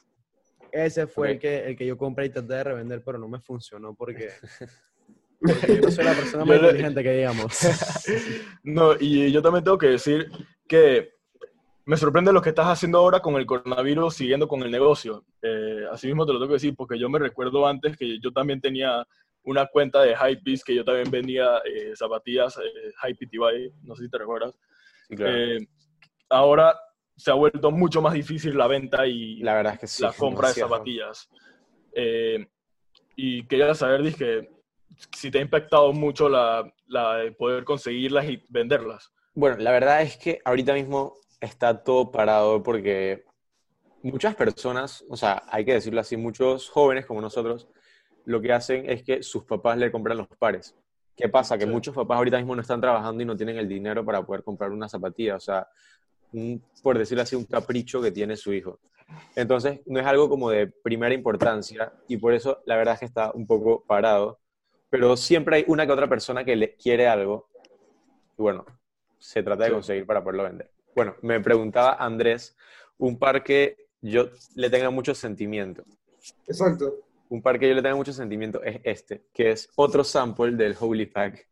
ese 0.71 1.07
fue 1.07 1.27
Ok. 1.29 1.33
el, 1.33 1.39
que, 1.39 1.57
el 1.69 1.77
que 1.77 1.85
yo 1.85 1.97
compré 1.97 2.25
y 2.25 2.29
traté 2.29 2.53
de 2.53 2.63
revender, 2.63 3.01
pero 3.03 3.17
no 3.17 3.27
me 3.27 3.39
funcionó 3.39 3.95
porque, 3.95 4.29
porque 5.39 5.75
yo 5.75 5.81
no 5.81 5.89
soy 5.91 6.03
la 6.05 6.13
persona 6.15 6.43
más 6.45 6.57
inteligente 6.57 7.03
que 7.03 7.11
digamos. 7.17 7.57
No, 8.63 8.91
y 8.99 9.31
yo 9.31 9.41
también 9.41 9.63
tengo 9.63 9.77
que 9.77 9.87
decir 9.87 10.29
que 10.67 11.13
me 11.89 11.97
sorprende 11.97 12.31
lo 12.31 12.39
que 12.39 12.49
estás 12.49 12.67
haciendo 12.67 12.99
ahora 12.99 13.19
con 13.19 13.33
el 13.33 13.47
coronavirus, 13.47 14.13
siguiendo 14.13 14.47
con 14.47 14.61
el 14.61 14.69
negocio. 14.69 15.25
Eh, 15.41 15.85
así 15.91 16.05
mismo 16.05 16.23
te 16.23 16.33
lo 16.33 16.37
tengo 16.37 16.49
que 16.49 16.61
decir, 16.61 16.75
porque 16.75 16.99
yo 16.99 17.09
me 17.09 17.17
recuerdo 17.17 17.67
antes 17.67 17.97
que 17.97 18.19
yo 18.19 18.31
también 18.31 18.61
tenía 18.61 19.07
una 19.41 19.65
cuenta 19.65 20.03
de 20.03 20.13
Hypebeast, 20.13 20.67
que 20.67 20.75
yo 20.75 20.85
también 20.85 21.09
vendía 21.09 21.47
eh, 21.65 21.93
zapatillas, 21.95 22.57
eh, 22.57 22.91
Hype 23.01 23.27
no 23.81 23.95
sé 23.95 24.03
si 24.03 24.09
te 24.11 24.19
recuerdas. 24.19 24.53
Sí, 25.07 25.15
claro. 25.15 25.35
Eh, 25.35 25.67
ahora 26.29 26.79
se 27.15 27.31
ha 27.31 27.33
vuelto 27.33 27.71
mucho 27.71 28.03
más 28.03 28.13
difícil 28.13 28.55
la 28.55 28.67
venta 28.67 29.07
y 29.07 29.37
la 29.37 29.55
verdad 29.55 29.73
es 29.73 29.79
que 29.79 29.87
sí. 29.87 30.03
la 30.03 30.13
compra 30.13 30.49
de 30.49 30.53
zapatillas. 30.53 31.27
Eh, 31.93 32.47
y 33.15 33.47
quería 33.47 33.73
saber, 33.73 34.03
dije, 34.03 34.47
si 35.17 35.31
te 35.31 35.39
ha 35.39 35.41
impactado 35.41 35.91
mucho 35.91 36.29
la, 36.29 36.71
la 36.85 37.15
de 37.15 37.31
poder 37.31 37.63
conseguirlas 37.63 38.29
y 38.29 38.45
venderlas. 38.47 39.11
Bueno, 39.33 39.57
la 39.57 39.71
verdad 39.71 40.03
es 40.03 40.17
que 40.17 40.39
ahorita 40.45 40.73
mismo 40.75 41.15
está 41.39 41.83
todo 41.83 42.11
parado 42.11 42.61
porque 42.63 43.25
muchas 44.03 44.35
personas, 44.35 45.03
o 45.09 45.17
sea, 45.17 45.43
hay 45.49 45.65
que 45.65 45.73
decirlo 45.73 45.99
así, 46.01 46.17
muchos 46.17 46.69
jóvenes 46.69 47.05
como 47.05 47.21
nosotros, 47.21 47.67
lo 48.25 48.41
que 48.41 48.53
hacen 48.53 48.89
es 48.89 49.03
que 49.03 49.23
sus 49.23 49.43
papás 49.45 49.77
le 49.77 49.91
compran 49.91 50.17
los 50.17 50.27
pares. 50.27 50.75
¿Qué 51.15 51.27
pasa? 51.27 51.57
Que 51.57 51.65
Sí. 51.65 51.69
muchos 51.71 51.93
papás 51.95 52.17
ahorita 52.17 52.37
mismo 52.37 52.55
no 52.55 52.61
están 52.61 52.79
trabajando 52.79 53.21
y 53.23 53.25
no 53.25 53.35
tienen 53.35 53.57
el 53.57 53.67
dinero 53.67 54.05
para 54.05 54.21
poder 54.25 54.43
comprar 54.43 54.71
una 54.71 54.87
zapatilla, 54.87 55.35
o 55.35 55.39
sea, 55.39 55.67
un- 56.31 56.63
por 56.83 56.97
decirlo 56.97 57.23
así, 57.23 57.35
un 57.35 57.45
capricho 57.45 58.01
que 58.01 58.11
tiene 58.11 58.37
su 58.37 58.53
hijo. 58.53 58.79
Entonces, 59.35 59.81
no 59.85 59.99
es 59.99 60.05
algo 60.05 60.29
como 60.29 60.49
de 60.49 60.67
primera 60.67 61.13
importancia 61.13 61.91
y 62.07 62.17
por 62.17 62.33
eso 62.33 62.61
la 62.65 62.77
verdad 62.77 62.93
es 62.93 62.99
que 62.99 63.05
está 63.05 63.31
un 63.31 63.47
poco 63.47 63.83
parado, 63.85 64.39
pero 64.89 65.17
siempre 65.17 65.57
hay 65.57 65.65
una 65.67 65.85
que 65.85 65.91
otra 65.91 66.07
persona 66.07 66.45
que 66.45 66.55
le 66.55 66.75
quiere 66.75 67.07
algo 67.07 67.49
y 68.37 68.41
bueno, 68.41 68.65
se 69.17 69.41
trata 69.43 69.63
de 69.63 69.69
Sí. 69.71 69.73
conseguir 69.73 70.05
para 70.05 70.23
poderlo 70.23 70.43
vender. 70.43 70.71
Bueno, 70.99 71.15
me 71.21 71.39
preguntaba 71.39 71.93
Andrés, 71.93 72.57
un 72.97 73.17
par 73.17 73.41
que 73.41 73.87
yo 74.01 74.31
le 74.55 74.69
tenga 74.69 74.89
mucho 74.89 75.15
sentimiento. 75.15 75.85
Exacto. 76.45 77.05
Un 77.29 77.41
par 77.41 77.57
que 77.57 77.69
yo 77.69 77.73
le 77.73 77.81
tenga 77.81 77.95
mucho 77.95 78.11
sentimiento 78.11 78.61
es 78.61 78.81
este, 78.83 79.23
que 79.33 79.51
es 79.51 79.69
otro 79.77 80.03
sample 80.03 80.57
del 80.57 80.75
Holy 80.77 81.05
Pack. 81.05 81.47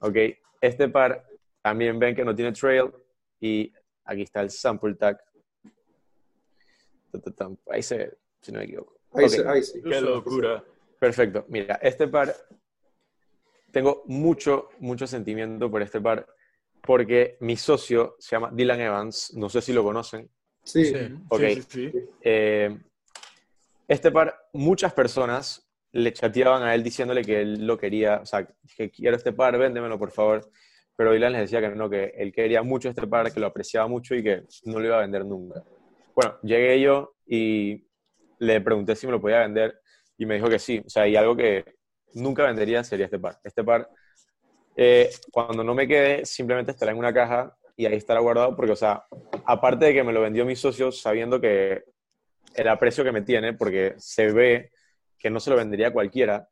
¿Ok? 0.00 0.16
Este 0.60 0.86
par 0.90 1.26
también 1.62 1.98
ven 1.98 2.14
que 2.14 2.22
no 2.26 2.34
tiene 2.34 2.52
trail 2.52 2.92
y 3.40 3.72
aquí 4.04 4.20
está 4.20 4.42
el 4.42 4.50
sample 4.50 4.94
tag. 4.96 5.18
Ahí 7.70 7.82
se 7.82 7.96
ve, 7.96 8.18
si 8.42 8.52
no 8.52 8.58
me 8.58 8.66
equivoco. 8.66 9.00
Ahí, 9.14 9.30
sí, 9.30 9.40
ahí 9.46 9.62
sí. 9.62 9.80
Qué 9.80 9.98
locura. 10.02 10.62
Perfecto. 10.98 11.46
Mira, 11.48 11.76
este 11.76 12.06
par, 12.06 12.36
tengo 13.70 14.02
mucho, 14.04 14.68
mucho 14.78 15.06
sentimiento 15.06 15.70
por 15.70 15.80
este 15.80 16.02
par, 16.02 16.26
porque 16.90 17.36
mi 17.38 17.56
socio 17.56 18.16
se 18.18 18.34
llama 18.34 18.50
Dylan 18.52 18.80
Evans, 18.80 19.32
no 19.36 19.48
sé 19.48 19.62
si 19.62 19.72
lo 19.72 19.84
conocen. 19.84 20.28
Sí. 20.64 20.86
Sí. 20.86 20.96
Ok. 21.28 21.40
Sí, 21.40 21.54
sí, 21.54 21.90
sí. 21.92 21.92
Eh, 22.20 22.76
este 23.86 24.10
par, 24.10 24.34
muchas 24.54 24.92
personas 24.92 25.70
le 25.92 26.12
chateaban 26.12 26.64
a 26.64 26.74
él 26.74 26.82
diciéndole 26.82 27.22
que 27.22 27.42
él 27.42 27.64
lo 27.64 27.78
quería, 27.78 28.16
o 28.20 28.26
sea, 28.26 28.44
que 28.76 28.90
quiero 28.90 29.16
este 29.16 29.32
par, 29.32 29.56
véndemelo 29.56 30.00
por 30.00 30.10
favor. 30.10 30.50
Pero 30.96 31.12
Dylan 31.12 31.30
les 31.30 31.42
decía 31.42 31.60
que 31.60 31.76
no, 31.76 31.88
que 31.88 32.12
él 32.16 32.32
quería 32.32 32.64
mucho 32.64 32.88
este 32.88 33.06
par, 33.06 33.32
que 33.32 33.38
lo 33.38 33.46
apreciaba 33.46 33.86
mucho 33.86 34.16
y 34.16 34.24
que 34.24 34.42
no 34.64 34.80
lo 34.80 34.86
iba 34.86 34.96
a 34.96 35.02
vender 35.02 35.24
nunca. 35.24 35.62
Bueno, 36.16 36.40
llegué 36.42 36.80
yo 36.80 37.14
y 37.24 37.86
le 38.40 38.60
pregunté 38.62 38.96
si 38.96 39.06
me 39.06 39.12
lo 39.12 39.20
podía 39.20 39.38
vender 39.38 39.80
y 40.18 40.26
me 40.26 40.34
dijo 40.34 40.48
que 40.48 40.58
sí. 40.58 40.82
O 40.84 40.90
sea, 40.90 41.06
y 41.06 41.14
algo 41.14 41.36
que 41.36 41.64
nunca 42.14 42.46
vendería 42.46 42.82
sería 42.82 43.04
este 43.04 43.20
par. 43.20 43.38
Este 43.44 43.62
par, 43.62 43.88
eh, 44.82 45.10
cuando 45.30 45.62
no 45.62 45.74
me 45.74 45.86
quede, 45.86 46.24
simplemente 46.24 46.70
estará 46.70 46.92
en 46.92 46.96
una 46.96 47.12
caja 47.12 47.54
y 47.76 47.84
ahí 47.84 47.96
estará 47.96 48.18
guardado 48.20 48.56
porque, 48.56 48.72
o 48.72 48.76
sea, 48.76 49.04
aparte 49.44 49.84
de 49.84 49.92
que 49.92 50.02
me 50.02 50.10
lo 50.10 50.22
vendió 50.22 50.46
mi 50.46 50.56
socio 50.56 50.90
sabiendo 50.90 51.38
que 51.38 51.84
el 52.54 52.66
aprecio 52.66 53.04
que 53.04 53.12
me 53.12 53.20
tiene, 53.20 53.52
porque 53.52 53.92
se 53.98 54.32
ve 54.32 54.70
que 55.18 55.28
no 55.28 55.38
se 55.38 55.50
lo 55.50 55.56
vendería 55.56 55.88
a 55.88 55.92
cualquiera, 55.92 56.48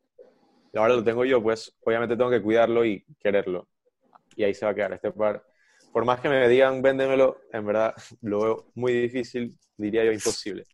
y 0.71 0.77
ahora 0.77 0.93
lo 0.93 1.03
tengo 1.03 1.25
yo, 1.25 1.41
pues 1.41 1.75
obviamente 1.81 2.15
tengo 2.15 2.29
que 2.29 2.39
cuidarlo 2.39 2.85
y 2.85 3.03
quererlo. 3.19 3.67
Y 4.35 4.43
ahí 4.43 4.53
se 4.53 4.63
va 4.63 4.73
a 4.73 4.75
quedar 4.75 4.93
este 4.93 5.11
par. 5.11 5.43
Por 5.91 6.05
más 6.05 6.19
que 6.19 6.29
me 6.29 6.47
digan, 6.47 6.83
véndemelo, 6.83 7.41
en 7.51 7.65
verdad 7.65 7.95
lo 8.21 8.41
veo 8.41 8.71
muy 8.75 8.93
difícil, 8.93 9.57
diría 9.75 10.05
yo 10.05 10.11
imposible. 10.11 10.65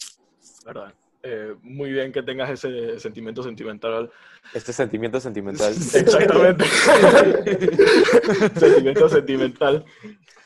¿Verdad? 0.65 0.93
Eh, 1.27 1.55
muy 1.63 1.91
bien 1.91 2.11
que 2.11 2.21
tengas 2.21 2.51
ese 2.51 2.99
sentimiento 2.99 3.41
sentimental. 3.41 4.11
Este 4.53 4.71
sentimiento 4.71 5.19
sentimental. 5.19 5.73
Exactamente. 5.93 6.65
sentimiento 8.59 9.09
sentimental. 9.09 9.83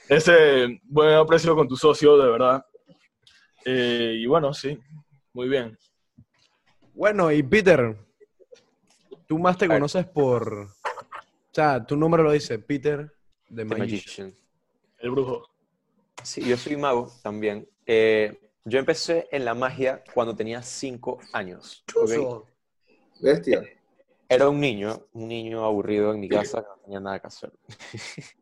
Ese 0.07 0.79
buen 0.85 1.15
aprecio 1.15 1.53
con 1.53 1.67
tu 1.67 1.75
socio, 1.75 2.17
de 2.17 2.31
verdad. 2.31 2.65
Eh, 3.65 4.19
y 4.19 4.25
bueno, 4.25 4.53
sí, 4.53 4.79
muy 5.33 5.49
bien. 5.49 5.77
Bueno, 6.93 7.29
y 7.29 7.43
Peter, 7.43 7.97
tú 9.27 9.37
más 9.37 9.57
te 9.57 9.67
conoces 9.67 10.05
por. 10.05 10.53
O 10.53 11.51
sea, 11.51 11.85
tu 11.85 11.97
nombre 11.97 12.23
lo 12.23 12.31
dice, 12.31 12.57
Peter 12.57 13.13
de 13.49 13.63
The 13.63 13.65
Magician. 13.65 14.27
Magician. 14.27 14.33
El 14.99 15.11
brujo. 15.11 15.45
Sí, 16.23 16.41
yo 16.41 16.55
soy 16.55 16.77
mago 16.77 17.11
también. 17.21 17.67
Eh, 17.85 18.39
yo 18.69 18.79
empecé 18.79 19.27
en 19.31 19.45
la 19.45 19.53
magia 19.53 20.03
cuando 20.13 20.35
tenía 20.35 20.61
cinco 20.61 21.19
años. 21.33 21.83
¿ok? 21.95 22.45
Bestia. 23.19 23.63
Era 24.27 24.47
un 24.47 24.59
niño, 24.59 25.07
un 25.13 25.27
niño 25.27 25.65
aburrido 25.65 26.13
en 26.13 26.19
mi 26.19 26.29
casa 26.29 26.61
que 26.61 26.67
no 26.67 26.77
tenía 26.83 26.99
nada 26.99 27.19
que 27.19 27.27
hacer. 27.27 27.51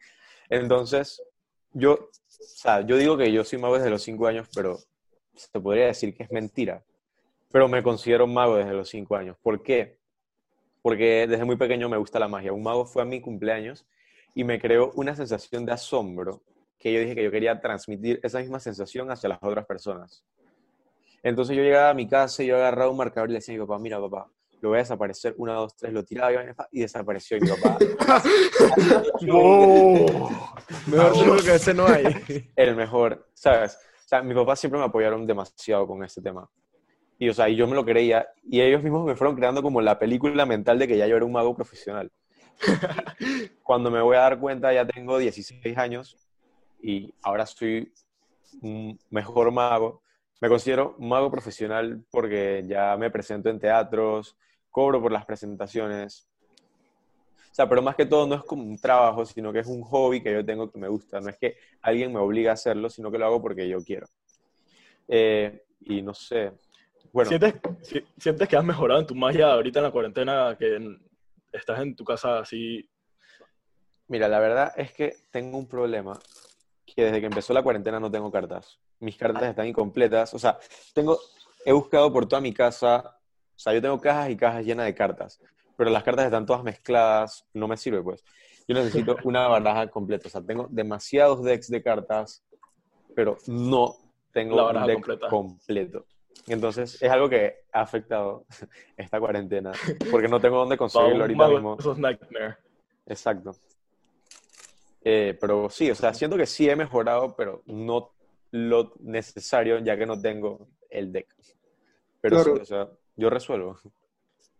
Entonces, 0.50 1.24
yo, 1.72 1.94
o 1.94 2.10
sea, 2.38 2.82
yo 2.82 2.98
digo 2.98 3.18
que 3.18 3.32
yo 3.32 3.44
soy 3.44 3.58
mago 3.60 3.76
desde 3.76 3.90
los 3.90 4.04
cinco 4.04 4.28
años, 4.28 4.50
pero 4.54 4.78
se 5.34 5.60
podría 5.60 5.86
decir 5.88 6.14
que 6.14 6.24
es 6.24 6.32
mentira. 6.32 6.84
Pero 7.52 7.70
me 7.70 7.82
considero 7.82 8.28
mago 8.28 8.58
desde 8.58 8.74
los 8.74 8.90
cinco 8.90 9.16
años. 9.16 9.38
¿Por 9.42 9.64
qué? 9.64 9.98
Porque 10.82 11.26
desde 11.28 11.46
muy 11.46 11.56
pequeño 11.56 11.88
me 11.88 11.98
gusta 11.98 12.20
la 12.20 12.28
magia. 12.28 12.52
Un 12.52 12.64
mago 12.64 12.86
fue 12.86 13.02
a 13.02 13.06
mi 13.06 13.22
cumpleaños 13.22 13.86
y 14.36 14.44
me 14.44 14.60
creó 14.60 14.92
una 14.96 15.16
sensación 15.16 15.66
de 15.66 15.72
asombro 15.72 16.44
que 16.78 16.94
yo 16.94 17.00
dije 17.00 17.16
que 17.16 17.24
yo 17.24 17.32
quería 17.32 17.60
transmitir 17.60 18.20
esa 18.24 18.40
misma 18.40 18.60
sensación 18.60 19.10
hacia 19.12 19.30
las 19.30 19.40
otras 19.42 19.66
personas. 19.66 20.24
Entonces 21.24 21.56
yo 21.56 21.64
llegaba 21.64 21.90
a 21.90 21.94
mi 21.94 22.08
casa 22.08 22.44
y 22.44 22.48
yo 22.48 22.56
agarraba 22.56 22.92
un 22.92 22.98
marcador 22.98 23.30
y 23.30 23.34
le 23.34 23.40
decía 23.40 23.56
a 23.56 23.58
mi 23.58 23.66
papá, 23.66 23.80
mira 23.80 24.00
papá, 24.00 24.30
lo 24.62 24.70
voy 24.70 24.78
a 24.78 24.80
desaparecer, 24.80 25.36
una, 25.38 25.54
dos, 25.54 25.76
tres, 25.76 25.94
lo 25.94 26.04
tiraba 26.04 26.32
y, 26.72 26.82
desapareció 26.82 27.38
y 27.38 27.42
mi 27.42 27.50
papá. 27.50 27.78
Mejor 30.88 31.14
truco 31.14 31.44
que 31.44 31.56
ese 31.56 31.74
no 31.74 31.88
hay. 31.88 32.50
el 32.56 32.76
mejor, 32.76 33.28
¿sabes? 33.34 33.76
O 33.76 34.08
sea, 34.08 34.24
mi 34.24 34.34
papá 34.34 34.56
siempre 34.56 34.80
me 34.80 34.86
apoyaron 34.86 35.28
demasiado 35.28 35.86
con 35.86 36.04
este 36.04 36.22
tema. 36.22 36.50
Y, 37.20 37.30
o 37.30 37.34
sea, 37.34 37.50
y 37.50 37.56
yo 37.56 37.68
me 37.68 37.76
lo 37.76 37.84
creía, 37.84 38.28
y 38.44 38.62
ellos 38.62 38.84
mismos 38.84 39.06
me 39.06 39.16
fueron 39.16 39.36
creando 39.36 39.64
como 39.64 39.82
la 39.82 39.98
película 39.98 40.46
mental 40.46 40.78
de 40.78 40.88
que 40.88 40.98
ya 40.98 41.08
yo 41.08 41.16
era 41.16 41.26
un 41.26 41.32
mago 41.32 41.56
profesional. 41.56 42.12
Cuando 43.64 43.92
me 43.92 44.02
voy 44.02 44.16
a 44.16 44.22
dar 44.22 44.40
cuenta, 44.40 44.72
ya 44.72 44.86
tengo 44.86 45.18
16 45.18 45.78
años, 45.78 46.16
y 46.82 47.14
ahora 47.22 47.46
soy 47.46 47.92
un 48.62 48.98
mejor 49.10 49.52
mago. 49.52 50.02
Me 50.40 50.50
considero 50.50 50.96
un 51.00 51.10
mago 51.10 51.32
profesional 51.32 52.04
porque 52.12 52.64
ya 52.68 52.96
me 52.98 53.10
presento 53.10 53.50
en 53.50 53.60
teatros, 53.60 54.38
cobro 54.70 55.02
por 55.02 55.12
las 55.12 55.26
presentaciones. 55.26 56.30
O 57.52 57.56
sea, 57.58 57.68
pero 57.68 57.82
más 57.82 57.96
que 57.96 58.06
todo 58.06 58.28
no 58.28 58.36
es 58.36 58.44
como 58.44 58.64
un 58.64 58.78
trabajo, 58.78 59.26
sino 59.26 59.52
que 59.52 59.60
es 59.60 59.68
un 59.68 59.82
hobby 59.82 60.22
que 60.22 60.32
yo 60.32 60.46
tengo 60.46 60.72
que 60.72 60.78
me 60.78 60.88
gusta. 60.88 61.20
No 61.20 61.30
es 61.30 61.38
que 61.40 61.58
alguien 61.82 62.14
me 62.14 62.20
obliga 62.20 62.52
a 62.52 62.54
hacerlo, 62.54 62.88
sino 62.90 63.10
que 63.12 63.18
lo 63.18 63.26
hago 63.26 63.42
porque 63.42 63.68
yo 63.68 63.84
quiero. 63.84 64.06
Eh, 65.08 65.64
y 65.82 66.02
no 66.04 66.14
sé. 66.14 66.52
Bueno, 67.12 67.30
¿Sientes, 67.30 67.56
si- 67.82 68.06
¿Sientes 68.20 68.48
que 68.48 68.58
has 68.58 68.64
mejorado 68.64 69.00
en 69.00 69.08
tu 69.08 69.16
magia 69.16 69.52
ahorita 69.54 69.80
en 69.80 69.84
la 69.84 69.92
cuarentena, 69.92 70.56
que 70.60 70.76
en- 70.76 71.02
estás 71.52 71.80
en 71.80 71.96
tu 71.96 72.04
casa 72.04 72.40
así? 72.40 72.88
mira, 74.08 74.28
la 74.28 74.40
verdad 74.40 74.74
es 74.78 74.92
que 74.94 75.16
tengo 75.32 75.58
un 75.58 75.68
problema 75.68 76.18
que 76.98 77.06
desde 77.06 77.20
que 77.20 77.28
empezó 77.28 77.54
la 77.54 77.62
cuarentena 77.62 78.00
no 78.00 78.10
tengo 78.10 78.32
cartas. 78.32 78.80
Mis 79.00 79.16
cartas 79.16 79.44
están 79.44 79.68
incompletas. 79.68 80.34
O 80.34 80.40
sea, 80.40 80.58
tengo, 80.96 81.20
he 81.64 81.72
buscado 81.72 82.12
por 82.12 82.28
toda 82.28 82.42
mi 82.42 82.52
casa 82.52 83.20
O 83.56 83.60
sea, 83.60 83.72
yo 83.72 83.82
tengo 83.84 84.02
cajas 84.02 84.32
y 84.32 84.36
cajas 84.36 84.66
llenas 84.66 84.88
de 84.88 84.96
cartas, 84.96 85.40
pero 85.78 85.92
las 85.92 86.02
cartas 86.02 86.26
están 86.26 86.48
todas 86.48 86.64
mezcladas, 86.64 87.46
no 87.54 87.68
me 87.68 87.78
sirve, 87.78 88.02
pues. 88.02 88.24
Yo 88.68 88.74
necesito 88.74 89.16
una 89.26 89.48
baraja 89.48 89.88
completa. 89.92 90.28
O 90.28 90.32
sea, 90.32 90.42
tengo 90.42 90.66
demasiados 90.72 91.44
decks 91.44 91.70
de 91.70 91.84
cartas, 91.84 92.44
pero 93.14 93.38
no 93.46 93.96
tengo 94.34 94.68
un 94.68 94.88
deck 94.88 94.96
completa. 94.96 95.28
completo. 95.30 96.06
Entonces, 96.48 97.00
es 97.00 97.12
algo 97.12 97.30
que 97.30 97.60
ha 97.74 97.82
afectado 97.82 98.48
esta 98.98 99.20
cuarentena, 99.20 99.72
porque 100.12 100.28
no 100.28 100.40
tengo 100.40 100.58
dónde 100.58 100.78
conseguirlo 100.78 101.26
ahorita 101.26 101.48
mismo. 101.48 101.78
Eso 101.80 101.92
es 101.92 102.00
Nightmare. 102.00 102.58
Exacto. 103.06 103.52
Eh, 105.10 105.38
pero 105.40 105.70
sí, 105.70 105.90
o 105.90 105.96
sea, 105.96 106.14
siento 106.14 106.36
que 106.36 106.46
sí 106.46 106.70
he 106.70 106.76
mejorado, 106.76 107.34
pero 107.34 107.64
no 107.66 108.14
lo 108.52 108.92
necesario, 109.00 109.80
ya 109.80 109.98
que 109.98 110.06
no 110.06 110.20
tengo 110.20 110.68
el 110.90 111.14
deck. 111.14 111.34
Pero 112.20 112.36
Claro. 112.36 112.56
sí, 112.56 112.62
o 112.62 112.66
sea, 112.66 112.90
yo 113.16 113.30
resuelvo. 113.30 113.80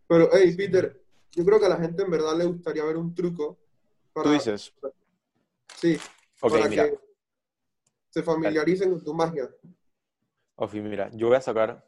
Pero, 0.06 0.30
hey, 0.32 0.54
Peter, 0.56 0.98
yo 1.32 1.44
creo 1.44 1.60
que 1.60 1.66
a 1.66 1.68
la 1.68 1.76
gente 1.76 2.02
en 2.02 2.10
verdad 2.10 2.34
le 2.34 2.46
gustaría 2.46 2.82
ver 2.82 2.96
un 2.96 3.14
truco 3.14 3.58
para, 4.14 4.24
Tú 4.24 4.32
dices, 4.32 4.72
sí, 5.76 5.98
ok, 6.40 6.50
para 6.50 6.68
mira, 6.70 6.88
que 6.88 6.98
se 8.08 8.22
familiaricen 8.22 8.90
con 8.90 9.04
tu 9.04 9.12
magia. 9.12 9.50
Ofi, 10.54 10.80
mira, 10.80 11.10
yo 11.12 11.26
voy 11.26 11.36
a 11.36 11.42
sacar 11.42 11.86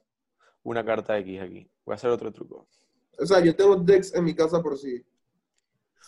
una 0.64 0.84
carta 0.84 1.18
X 1.18 1.40
aquí. 1.40 1.70
Voy 1.86 1.94
a 1.94 1.96
hacer 1.96 2.10
otro 2.10 2.30
truco. 2.30 2.68
O 3.18 3.24
sea, 3.24 3.40
yo 3.40 3.56
tengo 3.56 3.74
decks 3.76 4.14
en 4.14 4.22
mi 4.22 4.34
casa 4.34 4.62
por 4.62 4.76
sí. 4.76 5.02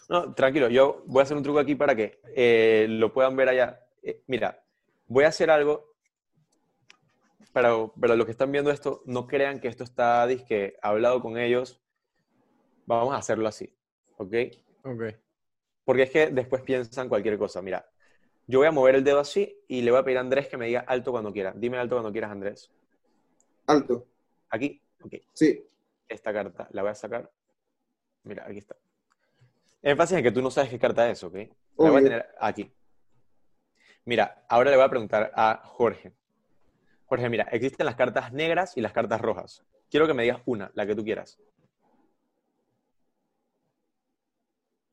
No, 0.08 0.34
tranquilo, 0.34 0.68
yo 0.68 1.02
voy 1.06 1.20
a 1.20 1.22
hacer 1.24 1.36
un 1.36 1.42
truco 1.42 1.58
aquí 1.58 1.74
para 1.74 1.94
que 1.94 2.20
eh, 2.34 2.86
lo 2.88 3.12
puedan 3.12 3.36
ver 3.36 3.48
allá. 3.48 3.80
Eh, 4.02 4.22
mira, 4.26 4.62
voy 5.06 5.24
a 5.24 5.28
hacer 5.28 5.50
algo 5.50 5.92
para, 7.52 7.86
para 7.88 8.16
los 8.16 8.26
que 8.26 8.32
están 8.32 8.50
viendo 8.50 8.70
esto, 8.70 9.02
no 9.06 9.26
crean 9.26 9.60
que 9.60 9.68
esto 9.68 9.84
está 9.84 10.26
disque 10.26 10.76
hablado 10.82 11.20
con 11.20 11.38
ellos. 11.38 11.80
Vamos 12.86 13.14
a 13.14 13.18
hacerlo 13.18 13.48
así, 13.48 13.74
¿ok? 14.16 14.34
Ok. 14.84 15.02
Porque 15.84 16.02
es 16.02 16.10
que 16.10 16.26
después 16.28 16.62
piensan 16.62 17.08
cualquier 17.08 17.38
cosa. 17.38 17.62
Mira, 17.62 17.88
yo 18.46 18.58
voy 18.58 18.68
a 18.68 18.72
mover 18.72 18.96
el 18.96 19.04
dedo 19.04 19.20
así 19.20 19.60
y 19.68 19.82
le 19.82 19.90
voy 19.90 20.00
a 20.00 20.04
pedir 20.04 20.18
a 20.18 20.20
Andrés 20.20 20.48
que 20.48 20.56
me 20.56 20.66
diga 20.66 20.80
alto 20.80 21.12
cuando 21.12 21.32
quiera. 21.32 21.52
Dime 21.56 21.78
alto 21.78 21.96
cuando 21.96 22.12
quieras, 22.12 22.30
Andrés. 22.30 22.70
Alto. 23.66 24.06
Aquí, 24.50 24.80
ok. 25.02 25.14
Sí. 25.32 25.64
Esta 26.08 26.32
carta 26.32 26.68
la 26.72 26.82
voy 26.82 26.90
a 26.90 26.94
sacar. 26.94 27.30
Mira, 28.24 28.44
aquí 28.46 28.58
está. 28.58 28.76
Énfasis 29.82 30.18
en 30.18 30.22
que 30.22 30.30
tú 30.30 30.40
no 30.40 30.50
sabes 30.50 30.70
qué 30.70 30.78
carta 30.78 31.10
es, 31.10 31.22
¿ok? 31.24 31.34
La 31.34 31.90
voy 31.90 32.00
a 32.00 32.04
tener 32.04 32.34
aquí. 32.38 32.72
Mira, 34.04 34.44
ahora 34.48 34.70
le 34.70 34.76
voy 34.76 34.84
a 34.84 34.88
preguntar 34.90 35.32
a 35.34 35.60
Jorge. 35.64 36.12
Jorge, 37.06 37.28
mira, 37.28 37.44
existen 37.50 37.86
las 37.86 37.96
cartas 37.96 38.32
negras 38.32 38.76
y 38.76 38.80
las 38.80 38.92
cartas 38.92 39.20
rojas. 39.20 39.64
Quiero 39.90 40.06
que 40.06 40.14
me 40.14 40.22
digas 40.22 40.40
una, 40.46 40.70
la 40.74 40.86
que 40.86 40.94
tú 40.94 41.04
quieras. 41.04 41.38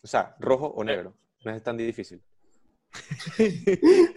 O 0.01 0.07
sea, 0.07 0.35
rojo 0.39 0.67
o 0.67 0.83
negro. 0.83 1.13
No 1.43 1.51
es 1.51 1.61
tan 1.63 1.77
difícil. 1.77 2.21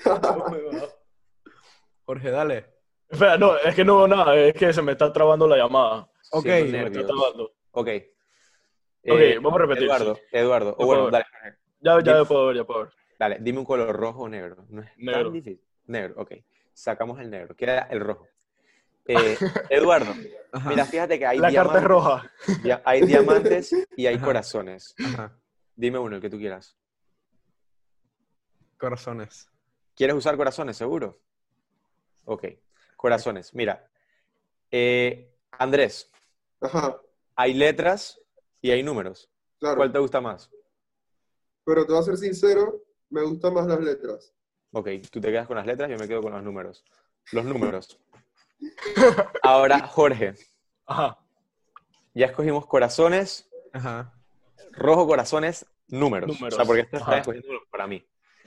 Jorge, 2.05 2.31
dale. 2.31 2.67
Espera, 3.09 3.37
no, 3.37 3.57
es 3.59 3.75
que 3.75 3.85
no 3.85 3.99
veo 3.99 4.09
nada, 4.09 4.35
es 4.37 4.55
que 4.55 4.73
se 4.73 4.81
me 4.81 4.93
está 4.93 5.13
trabando 5.13 5.47
la 5.47 5.59
llamada. 5.59 6.11
Ok. 6.31 6.45
Siento 6.45 6.71
Se 6.71 6.79
me 6.79 6.87
está 6.87 7.07
trabando. 7.07 7.53
Ok. 7.73 7.89
Ok, 9.05 9.19
Eh, 9.19 9.39
vamos 9.39 9.55
a 9.55 9.63
repetir, 9.63 9.85
Eduardo, 9.85 10.15
sí. 10.15 10.23
Eduardo. 10.33 10.77
O 10.79 10.87
bueno, 10.87 11.11
dale. 11.11 11.25
Ya, 11.81 12.01
ya 12.01 12.15
Dime. 12.15 12.27
puedo 12.27 12.47
ver, 12.47 12.57
ya 12.57 12.65
puedo 12.65 12.81
ver. 12.85 12.93
Dale, 13.19 13.39
dime 13.41 13.59
un 13.59 13.65
color 13.65 13.95
rojo 13.97 14.23
o 14.23 14.29
negro. 14.29 14.65
No 14.69 14.83
es 14.83 14.89
Negro. 14.97 15.25
tan 15.25 15.33
difícil. 15.33 15.61
Negro, 15.87 16.15
ok. 16.23 16.33
Sacamos 16.73 17.19
el 17.21 17.31
negro. 17.31 17.55
Queda 17.57 17.81
el 17.91 18.01
rojo. 18.01 18.27
Eh, 19.07 19.37
Eduardo, 19.71 20.15
Ajá. 20.53 20.69
mira, 20.71 20.85
fíjate 20.87 21.19
que 21.19 21.27
hay 21.27 21.39
La 21.39 21.53
carta 21.53 21.79
es 21.79 21.85
diamantes, 21.85 21.89
roja. 21.89 22.31
dia- 22.63 22.83
hay 22.85 23.01
diamantes 23.03 23.73
y 23.97 24.07
hay 24.07 24.15
Ajá. 24.17 24.25
corazones. 24.25 24.95
Ajá. 25.05 25.37
Dime 25.75 25.99
uno, 25.99 26.17
el 26.17 26.23
que 26.23 26.31
tú 26.31 26.39
quieras. 26.39 26.77
Corazones. 28.79 29.49
¿Quieres 29.95 30.17
usar 30.17 30.37
corazones, 30.37 30.77
seguro? 30.77 31.21
Ok. 32.25 32.45
Corazones. 32.97 33.55
Mira, 33.55 33.89
eh, 34.71 35.35
Andrés, 35.53 36.11
Ajá, 36.61 36.97
hay 37.37 37.55
letras 37.55 38.21
y 38.63 38.71
hay 38.71 38.83
números. 38.83 39.29
claro. 39.59 39.77
¿Cuál 39.77 39.93
te 39.93 39.99
gusta 39.99 40.21
más? 40.21 40.51
Pero 41.65 41.85
te 41.85 41.93
voy 41.93 42.01
a 42.01 42.05
ser 42.05 42.17
sincero, 42.17 42.83
me 43.11 43.23
gustan 43.23 43.53
más 43.55 43.67
las 43.67 43.81
letras. 43.81 44.33
Ok, 44.73 44.89
tú 45.11 45.21
te 45.21 45.31
quedas 45.31 45.47
con 45.47 45.57
las 45.57 45.67
letras, 45.67 45.91
yo 45.91 45.99
me 45.99 46.09
quedo 46.09 46.23
con 46.23 46.33
los 46.33 46.43
números. 46.43 46.85
Los 47.33 47.45
números. 47.45 48.01
Ahora, 49.43 49.87
Jorge, 49.87 50.35
Ajá. 50.87 51.19
ya 52.15 52.27
escogimos 52.27 52.67
corazones, 52.67 53.49
Ajá. 53.73 54.15
rojo 54.73 55.07
corazones, 55.07 55.67
números. 55.89 56.29
Números. 56.29 56.55
O 56.55 56.57
sea, 56.57 56.65
porque 56.65 56.89
están 56.91 57.19
escogiendo 57.19 57.49
para 57.71 57.87
mí. 57.87 58.05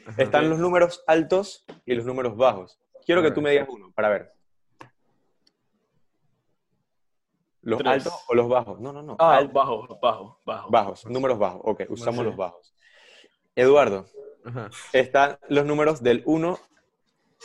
Ajá. 0.07 0.21
Están 0.21 0.49
los 0.49 0.59
números 0.59 1.03
altos 1.07 1.65
y 1.85 1.93
los 1.93 2.05
números 2.05 2.35
bajos. 2.35 2.79
Quiero 3.05 3.21
que 3.21 3.31
tú 3.31 3.41
me 3.41 3.51
digas 3.51 3.67
uno, 3.69 3.91
para 3.93 4.09
ver. 4.09 4.33
¿Los 7.65 7.79
Tres. 7.79 7.91
altos 7.93 8.13
o 8.27 8.35
los 8.35 8.47
bajos? 8.47 8.79
No, 8.79 8.93
no, 8.93 9.01
no. 9.01 9.15
Ah, 9.19 9.37
Al- 9.37 9.47
bajo, 9.49 9.87
bajo, 10.01 10.39
bajo. 10.45 10.69
bajos, 10.69 11.05
números 11.07 11.37
bajos. 11.39 11.61
Ok, 11.63 11.81
usamos 11.89 12.23
los 12.23 12.35
bajos. 12.37 12.73
Eduardo, 13.55 14.05
Ajá. 14.45 14.69
están 14.93 15.37
los 15.49 15.65
números 15.65 16.01
del 16.03 16.21
1 16.25 16.59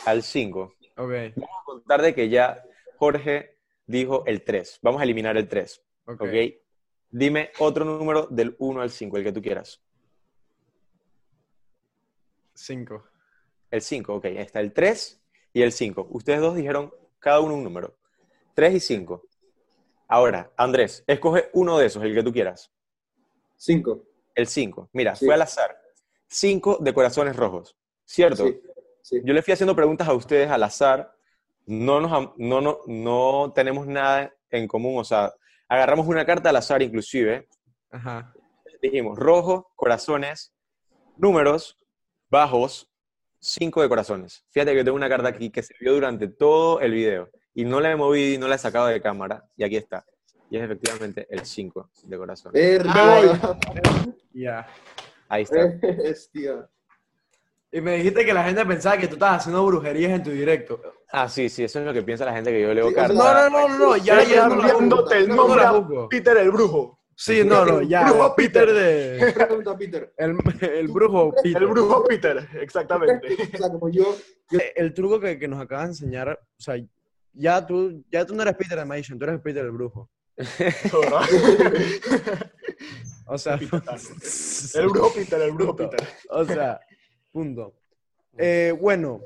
al 0.05 0.23
5. 0.23 0.75
Ok. 0.99 1.11
Vamos 1.37 1.57
a 1.63 1.65
contar 1.65 2.03
de 2.03 2.15
que 2.15 2.29
ya 2.29 2.63
Jorge 2.99 3.57
dijo 3.87 4.25
el 4.27 4.45
3. 4.45 4.81
Vamos 4.83 5.01
a 5.01 5.05
eliminar 5.05 5.37
el 5.39 5.49
3. 5.49 5.83
Ok. 6.07 6.21
¿Ok? 6.23 6.29
Dime 7.11 7.51
otro 7.59 7.85
número 7.87 8.27
del 8.31 8.55
1 8.59 8.83
al 8.83 8.91
5, 8.91 9.17
el 9.17 9.25
que 9.25 9.33
tú 9.33 9.41
quieras. 9.41 9.81
Cinco. 12.55 13.05
El 13.71 13.81
5, 13.81 14.15
ok. 14.17 14.25
Está 14.27 14.61
el 14.61 14.73
3 14.73 15.21
y 15.55 15.63
el 15.63 15.73
5. 15.73 16.09
Ustedes 16.11 16.41
dos 16.41 16.55
dijeron 16.55 16.93
cada 17.19 17.41
uno 17.41 17.55
un 17.55 17.65
número. 17.65 17.95
3 18.55 18.75
y 18.75 18.81
5. 18.81 19.23
Ahora, 20.13 20.51
Andrés, 20.57 21.05
escoge 21.07 21.51
uno 21.53 21.79
de 21.79 21.87
esos, 21.87 22.03
el 22.03 22.13
que 22.15 22.23
tú 22.25 22.33
quieras. 22.33 22.73
Cinco. 23.57 24.05
El 24.35 24.47
5. 24.49 24.89
Mira, 24.93 25.15
Sí. 25.15 25.25
fue 25.27 25.35
al 25.35 25.43
azar. 25.43 25.81
5 26.27 26.79
de 26.81 26.93
corazones 26.93 27.37
rojos. 27.37 27.77
¿Cierto? 28.05 28.45
Sí, 28.47 28.61
sí. 29.03 29.21
Yo 29.25 29.33
le 29.33 29.43
fui 29.43 29.53
haciendo 29.53 29.77
preguntas 29.77 30.09
a 30.09 30.15
ustedes 30.15 30.51
al 30.51 30.63
azar. 30.65 31.15
No, 31.67 32.01
nos, 32.01 32.11
am- 32.13 32.33
no, 32.39 32.61
no, 32.61 32.81
no 32.87 33.53
tenemos 33.55 33.87
nada 33.87 34.35
en 34.51 34.67
común. 34.67 34.99
O 34.99 35.05
sea, 35.05 35.33
agarramos 35.69 36.07
una 36.09 36.27
carta 36.27 36.49
al 36.51 36.57
azar 36.57 36.83
inclusive. 36.83 37.49
Ajá. 37.93 38.33
Dijimos 38.83 39.17
rojo, 39.19 39.71
corazones, 39.77 40.53
números, 41.17 41.79
bajos, 42.31 42.91
5 43.39 43.83
de 43.83 43.89
corazones. 43.89 44.45
Fíjate 44.51 44.75
que 44.75 44.83
tengo 44.83 44.97
una 44.97 45.09
carta 45.09 45.29
aquí 45.29 45.51
que 45.51 45.63
se 45.63 45.75
vio 45.81 45.93
durante 45.95 46.27
todo 46.29 46.81
el 46.81 46.93
video. 46.93 47.31
Y 47.55 47.65
no 47.65 47.81
la 47.81 47.91
he 47.91 47.97
movido 47.97 48.35
y 48.35 48.39
no 48.39 48.49
la 48.49 48.55
he 48.55 48.59
sacado 48.59 48.87
de 48.87 49.01
cámara. 49.01 49.45
Y 49.57 49.65
aquí 49.65 49.77
está. 49.77 50.05
Y 50.51 50.57
es 50.57 50.65
efectivamente 50.65 51.27
el 51.31 51.45
5 51.45 51.91
de. 52.05 52.19
Verga. 52.53 53.59
Ya. 54.33 54.67
Ahí 55.29 55.43
está. 55.43 55.73
Bestia. 55.81 56.69
Y 57.73 57.81
me 57.81 57.97
dijiste 57.97 58.25
que 58.25 58.35
la 58.35 58.43
gente 58.43 58.67
pensaba 58.67 58.99
que 58.99 59.07
tú 59.07 59.15
estabas 59.15 59.43
haciendo 59.43 59.65
brujerías 59.65 60.11
en 60.11 60.25
tu 60.25 60.31
directo. 60.31 60.81
Ah, 61.13 61.29
sí, 61.29 61.49
sí, 61.49 61.63
eso 61.63 61.79
es 61.79 61.87
lo 61.87 61.93
que 61.93 62.03
piensa 62.03 62.25
la 62.25 62.33
gente 62.33 62.51
que 62.51 62.61
yo 62.61 62.75
leo 62.75 62.89
Sí, 62.89 62.95
cartas. 62.95 63.17
No, 63.17 63.33
no, 63.33 63.51
no, 63.51 63.69
no, 63.69 63.79
no, 63.79 63.97
ya, 63.97 64.25
Ya 64.25 64.49
no 64.49 64.59
cambiándote 64.59 65.19
el 65.19 65.29
no, 65.29 65.37
No 65.37 65.47
nombre 65.47 65.65
a. 65.65 66.09
Peter 66.09 66.37
el 66.37 66.51
brujo. 66.51 66.99
Sí, 67.15 67.45
no, 67.45 67.65
no, 67.65 67.83
ya. 67.83 68.11
Brujo 68.11 68.35
Peter 68.35 68.73
de. 68.73 69.33
Pregunta, 69.33 69.77
Peter. 69.77 70.13
El, 70.17 70.37
el 70.63 70.89
brujo 70.89 71.33
Peter. 71.43 71.63
El 71.63 71.69
brujo 71.69 72.05
Peter, 72.05 72.49
exactamente. 72.61 73.37
O 73.55 73.57
sea, 73.57 73.69
como 73.69 73.89
yo, 73.89 74.17
yo 74.51 74.59
El 74.75 74.93
truco 74.93 75.21
que, 75.21 75.39
que 75.39 75.47
nos 75.47 75.61
acabas 75.61 75.85
de 75.85 75.91
enseñar, 75.91 76.31
o 76.31 76.61
sea, 76.61 76.77
ya 77.33 77.67
tú, 77.67 78.03
ya 78.11 78.25
tú 78.27 78.35
no 78.35 78.43
eres 78.43 78.57
Peter 78.57 78.79
de 78.79 78.85
Magician, 78.85 79.19
tú 79.19 79.25
eres 79.25 79.41
Peter 79.41 79.65
el 79.65 79.71
brujo. 79.73 80.11
O 83.33 83.39
sea, 83.39 83.55
El 83.55 84.89
brujo 84.89 85.13
Peter, 85.15 85.41
el 85.41 85.53
brujo. 85.53 85.77
Peter. 85.77 86.01
o 86.31 86.45
sea, 86.45 86.81
punto. 87.33 87.75
Eh, 88.39 88.73
bueno, 88.81 89.21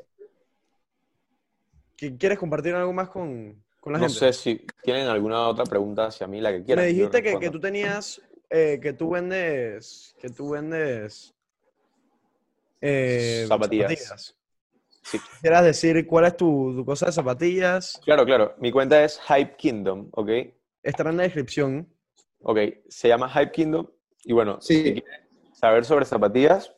¿qué- 1.96 2.16
¿quieres 2.16 2.38
compartir 2.38 2.74
algo 2.74 2.92
más 2.92 3.10
con, 3.10 3.62
con 3.78 3.92
la 3.92 3.98
No 3.98 4.06
gente? 4.06 4.18
sé 4.18 4.32
si 4.32 4.66
tienen 4.82 5.06
alguna 5.08 5.46
otra 5.46 5.64
pregunta 5.64 6.06
hacia 6.06 6.26
mí, 6.26 6.40
la 6.40 6.50
que 6.50 6.64
quieran. 6.64 6.84
Me 6.84 6.90
dijiste 6.90 7.22
que, 7.22 7.38
que 7.38 7.50
tú 7.50 7.60
tenías, 7.60 8.20
eh, 8.50 8.80
que 8.82 8.92
tú 8.94 9.10
vendes, 9.10 10.16
que 10.18 10.30
tú 10.30 10.50
vendes 10.50 11.34
eh, 12.80 13.44
Zapatillas. 13.46 14.34
Sí. 15.04 15.18
¿Quieras 15.40 15.64
decir 15.64 16.06
cuál 16.06 16.24
es 16.24 16.36
tu, 16.36 16.74
tu 16.76 16.84
cosa 16.84 17.06
de 17.06 17.12
zapatillas? 17.12 18.00
Claro, 18.04 18.24
claro. 18.24 18.54
Mi 18.58 18.72
cuenta 18.72 19.02
es 19.04 19.20
Hype 19.28 19.56
Kingdom, 19.56 20.08
¿ok? 20.12 20.30
Estará 20.82 21.10
en 21.10 21.18
la 21.18 21.22
descripción. 21.24 21.88
Ok, 22.42 22.58
se 22.88 23.08
llama 23.08 23.28
Hype 23.28 23.52
Kingdom. 23.52 23.86
Y 24.24 24.32
bueno, 24.32 24.58
Sí. 24.60 24.74
si 24.82 24.92
quieren 25.00 25.28
saber 25.52 25.84
sobre 25.84 26.04
zapatillas 26.04 26.74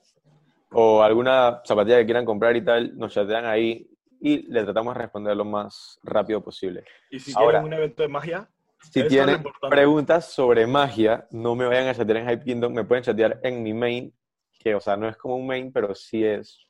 o 0.73 1.03
alguna 1.03 1.63
zapatilla 1.65 1.99
que 1.99 2.05
quieran 2.05 2.25
comprar 2.25 2.57
y 2.57 2.65
tal, 2.65 2.97
nos 2.99 3.13
chatean 3.15 3.45
ahí 3.47 3.89
y 4.21 4.51
le 4.51 4.65
tratamos 4.65 4.95
de 4.95 5.03
responder 5.03 5.37
lo 5.37 5.45
más 5.45 5.99
rápido 6.03 6.43
posible. 6.43 6.85
Y 7.11 7.21
si 7.21 7.33
Ahora. 7.37 7.61
quieren 7.61 7.65
un 7.67 7.73
evento 7.75 8.03
de 8.03 8.09
magia, 8.09 8.49
Si 8.93 9.07
tienen 9.09 9.43
preguntas 9.71 10.27
sobre 10.33 10.67
magia, 10.67 11.27
no 11.31 11.55
me 11.55 11.65
vayan 11.67 11.89
a 11.89 11.95
chatear 11.95 12.19
en 12.19 12.29
Hype 12.29 12.45
Kingdom, 12.45 12.73
me 12.73 12.85
pueden 12.85 13.03
chatear 13.05 13.41
en 13.43 13.63
mi 13.63 13.73
main, 13.73 14.13
que 14.59 14.75
o 14.75 14.81
sea, 14.81 14.97
no 14.97 15.09
es 15.09 15.17
como 15.17 15.37
un 15.37 15.47
main, 15.47 15.73
pero 15.73 15.95
sí 15.95 16.25
es 16.25 16.66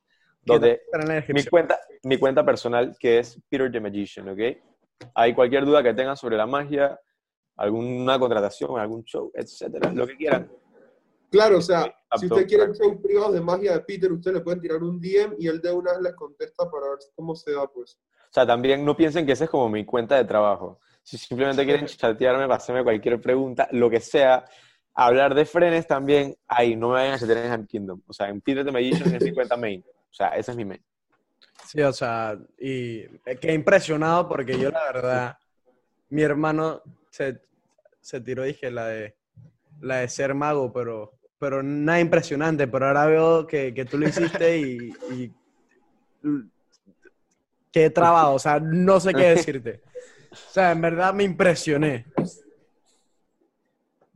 donde 0.46 0.80
mi 1.28 1.44
cuenta, 1.44 1.78
mi 2.04 2.18
cuenta 2.18 2.44
personal, 2.44 2.96
que 2.98 3.18
es 3.18 3.40
Peter 3.48 3.70
the 3.70 3.80
Magician, 3.80 4.28
¿ok? 4.28 4.40
Hay 5.14 5.34
cualquier 5.34 5.64
duda 5.64 5.82
que 5.82 5.92
tengan 5.92 6.16
sobre 6.16 6.36
la 6.36 6.46
magia, 6.46 6.98
alguna 7.56 8.18
contratación, 8.18 8.78
algún 8.78 9.04
show, 9.04 9.30
etcétera, 9.34 9.92
lo 9.92 10.06
que 10.06 10.16
quieran. 10.16 10.50
Claro, 11.30 11.58
o 11.58 11.62
sea, 11.62 11.92
Sí, 12.14 12.20
si 12.20 12.32
usted 12.32 12.46
quiere 12.46 12.72
shows 12.72 12.98
privados 13.02 13.34
de 13.34 13.40
magia 13.40 13.72
de 13.72 13.80
Peter, 13.80 14.10
usted 14.12 14.32
le 14.32 14.40
puede 14.40 14.60
tirar 14.60 14.82
un 14.82 15.00
DM 15.00 15.34
y 15.38 15.48
él 15.48 15.60
de 15.60 15.72
una 15.72 15.92
vez 15.92 16.02
les 16.02 16.14
contesta 16.14 16.70
para 16.70 16.90
ver 16.90 16.98
cómo 17.14 17.34
se 17.34 17.52
da, 17.52 17.66
pues. 17.66 17.98
O 18.08 18.32
sea, 18.32 18.46
también 18.46 18.84
no 18.84 18.96
piensen 18.96 19.26
que 19.26 19.32
esa 19.32 19.44
es 19.44 19.50
como 19.50 19.68
mi 19.68 19.84
cuenta 19.84 20.16
de 20.16 20.24
trabajo. 20.24 20.78
Si 21.02 21.18
simplemente 21.18 21.64
quieren 21.64 21.86
chatearme, 21.86 22.52
hacerme 22.52 22.84
cualquier 22.84 23.20
pregunta, 23.20 23.68
lo 23.72 23.90
que 23.90 24.00
sea, 24.00 24.44
hablar 24.94 25.34
de 25.34 25.44
frenes 25.44 25.86
también, 25.86 26.36
ahí, 26.46 26.76
no 26.76 26.88
me 26.88 26.94
vayan 26.94 27.14
a 27.14 27.18
chatear 27.18 27.38
en 27.38 27.52
Hype 27.52 27.66
Kingdom. 27.66 28.02
O 28.06 28.12
sea, 28.12 28.28
en 28.28 28.40
Peter 28.40 28.64
the 28.64 28.72
Magician 28.72 29.14
es 29.14 29.22
mi 29.22 29.32
cuenta 29.32 29.56
main. 29.56 29.84
O 30.16 30.24
sea, 30.24 30.28
ese 30.28 30.52
es 30.52 30.56
mi 30.56 30.64
main. 30.64 30.82
Sí, 31.66 31.82
o 31.82 31.92
sea, 31.92 32.38
y 32.58 33.06
quedé 33.38 33.52
impresionado 33.52 34.26
porque 34.26 34.58
yo 34.58 34.70
la 34.70 34.84
verdad, 34.84 35.38
mi 36.08 36.22
hermano 36.22 36.80
se, 37.10 37.38
se 38.00 38.22
tiró, 38.22 38.44
dije, 38.44 38.70
la 38.70 38.86
de, 38.86 39.14
la 39.82 39.96
de 39.96 40.08
ser 40.08 40.32
mago, 40.32 40.72
pero, 40.72 41.12
pero 41.38 41.62
nada 41.62 42.00
impresionante, 42.00 42.66
pero 42.66 42.86
ahora 42.86 43.04
veo 43.04 43.46
que, 43.46 43.74
que 43.74 43.84
tú 43.84 43.98
lo 43.98 44.08
hiciste 44.08 44.58
y, 44.58 45.34
quedé 47.70 47.90
trabado, 47.90 48.32
o 48.32 48.38
sea, 48.38 48.58
no 48.58 48.98
sé 49.00 49.12
qué 49.12 49.34
decirte. 49.34 49.82
O 50.32 50.52
sea, 50.52 50.72
en 50.72 50.80
verdad 50.80 51.12
me 51.12 51.24
impresioné. 51.24 52.06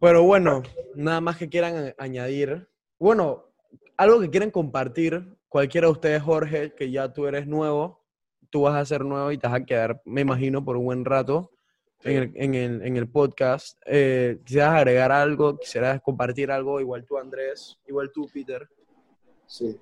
Pero 0.00 0.22
bueno, 0.22 0.62
nada 0.94 1.20
más 1.20 1.36
que 1.36 1.50
quieran 1.50 1.94
añadir. 1.98 2.66
Bueno, 2.98 3.44
algo 3.98 4.18
que 4.18 4.30
quieren 4.30 4.50
compartir, 4.50 5.36
cualquiera 5.50 5.88
de 5.88 5.92
ustedes, 5.92 6.22
Jorge, 6.22 6.74
que 6.74 6.90
ya 6.90 7.12
tú 7.12 7.26
eres 7.26 7.46
nuevo, 7.46 8.02
tú 8.48 8.62
vas 8.62 8.76
a 8.76 8.84
ser 8.86 9.04
nuevo 9.04 9.30
y 9.32 9.36
te 9.36 9.46
vas 9.46 9.60
a 9.60 9.64
quedar, 9.66 10.00
me 10.06 10.22
imagino, 10.22 10.64
por 10.64 10.76
un 10.76 10.84
buen 10.84 11.04
rato 11.04 11.50
en, 12.04 12.16
el, 12.16 12.32
en, 12.36 12.54
el, 12.54 12.82
en 12.82 12.96
el 12.96 13.10
podcast. 13.10 13.78
Eh, 13.84 14.40
¿Quisieras 14.44 14.76
agregar 14.76 15.12
algo? 15.12 15.58
¿Quisieras 15.58 16.00
compartir 16.00 16.50
algo? 16.50 16.80
Igual 16.80 17.04
tú, 17.04 17.18
Andrés, 17.18 17.78
igual 17.86 18.10
tú, 18.12 18.28
Peter. 18.32 18.66
Sí. 19.46 19.78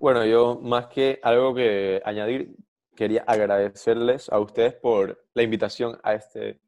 Bueno, 0.00 0.26
yo 0.26 0.60
más 0.60 0.88
que 0.88 1.20
algo 1.22 1.54
que 1.54 2.02
añadir, 2.04 2.54
quería 2.94 3.22
agradecerles 3.26 4.28
a 4.28 4.40
ustedes 4.40 4.74
por 4.74 5.24
la 5.32 5.42
invitación 5.44 5.98
a 6.02 6.14
este 6.14 6.60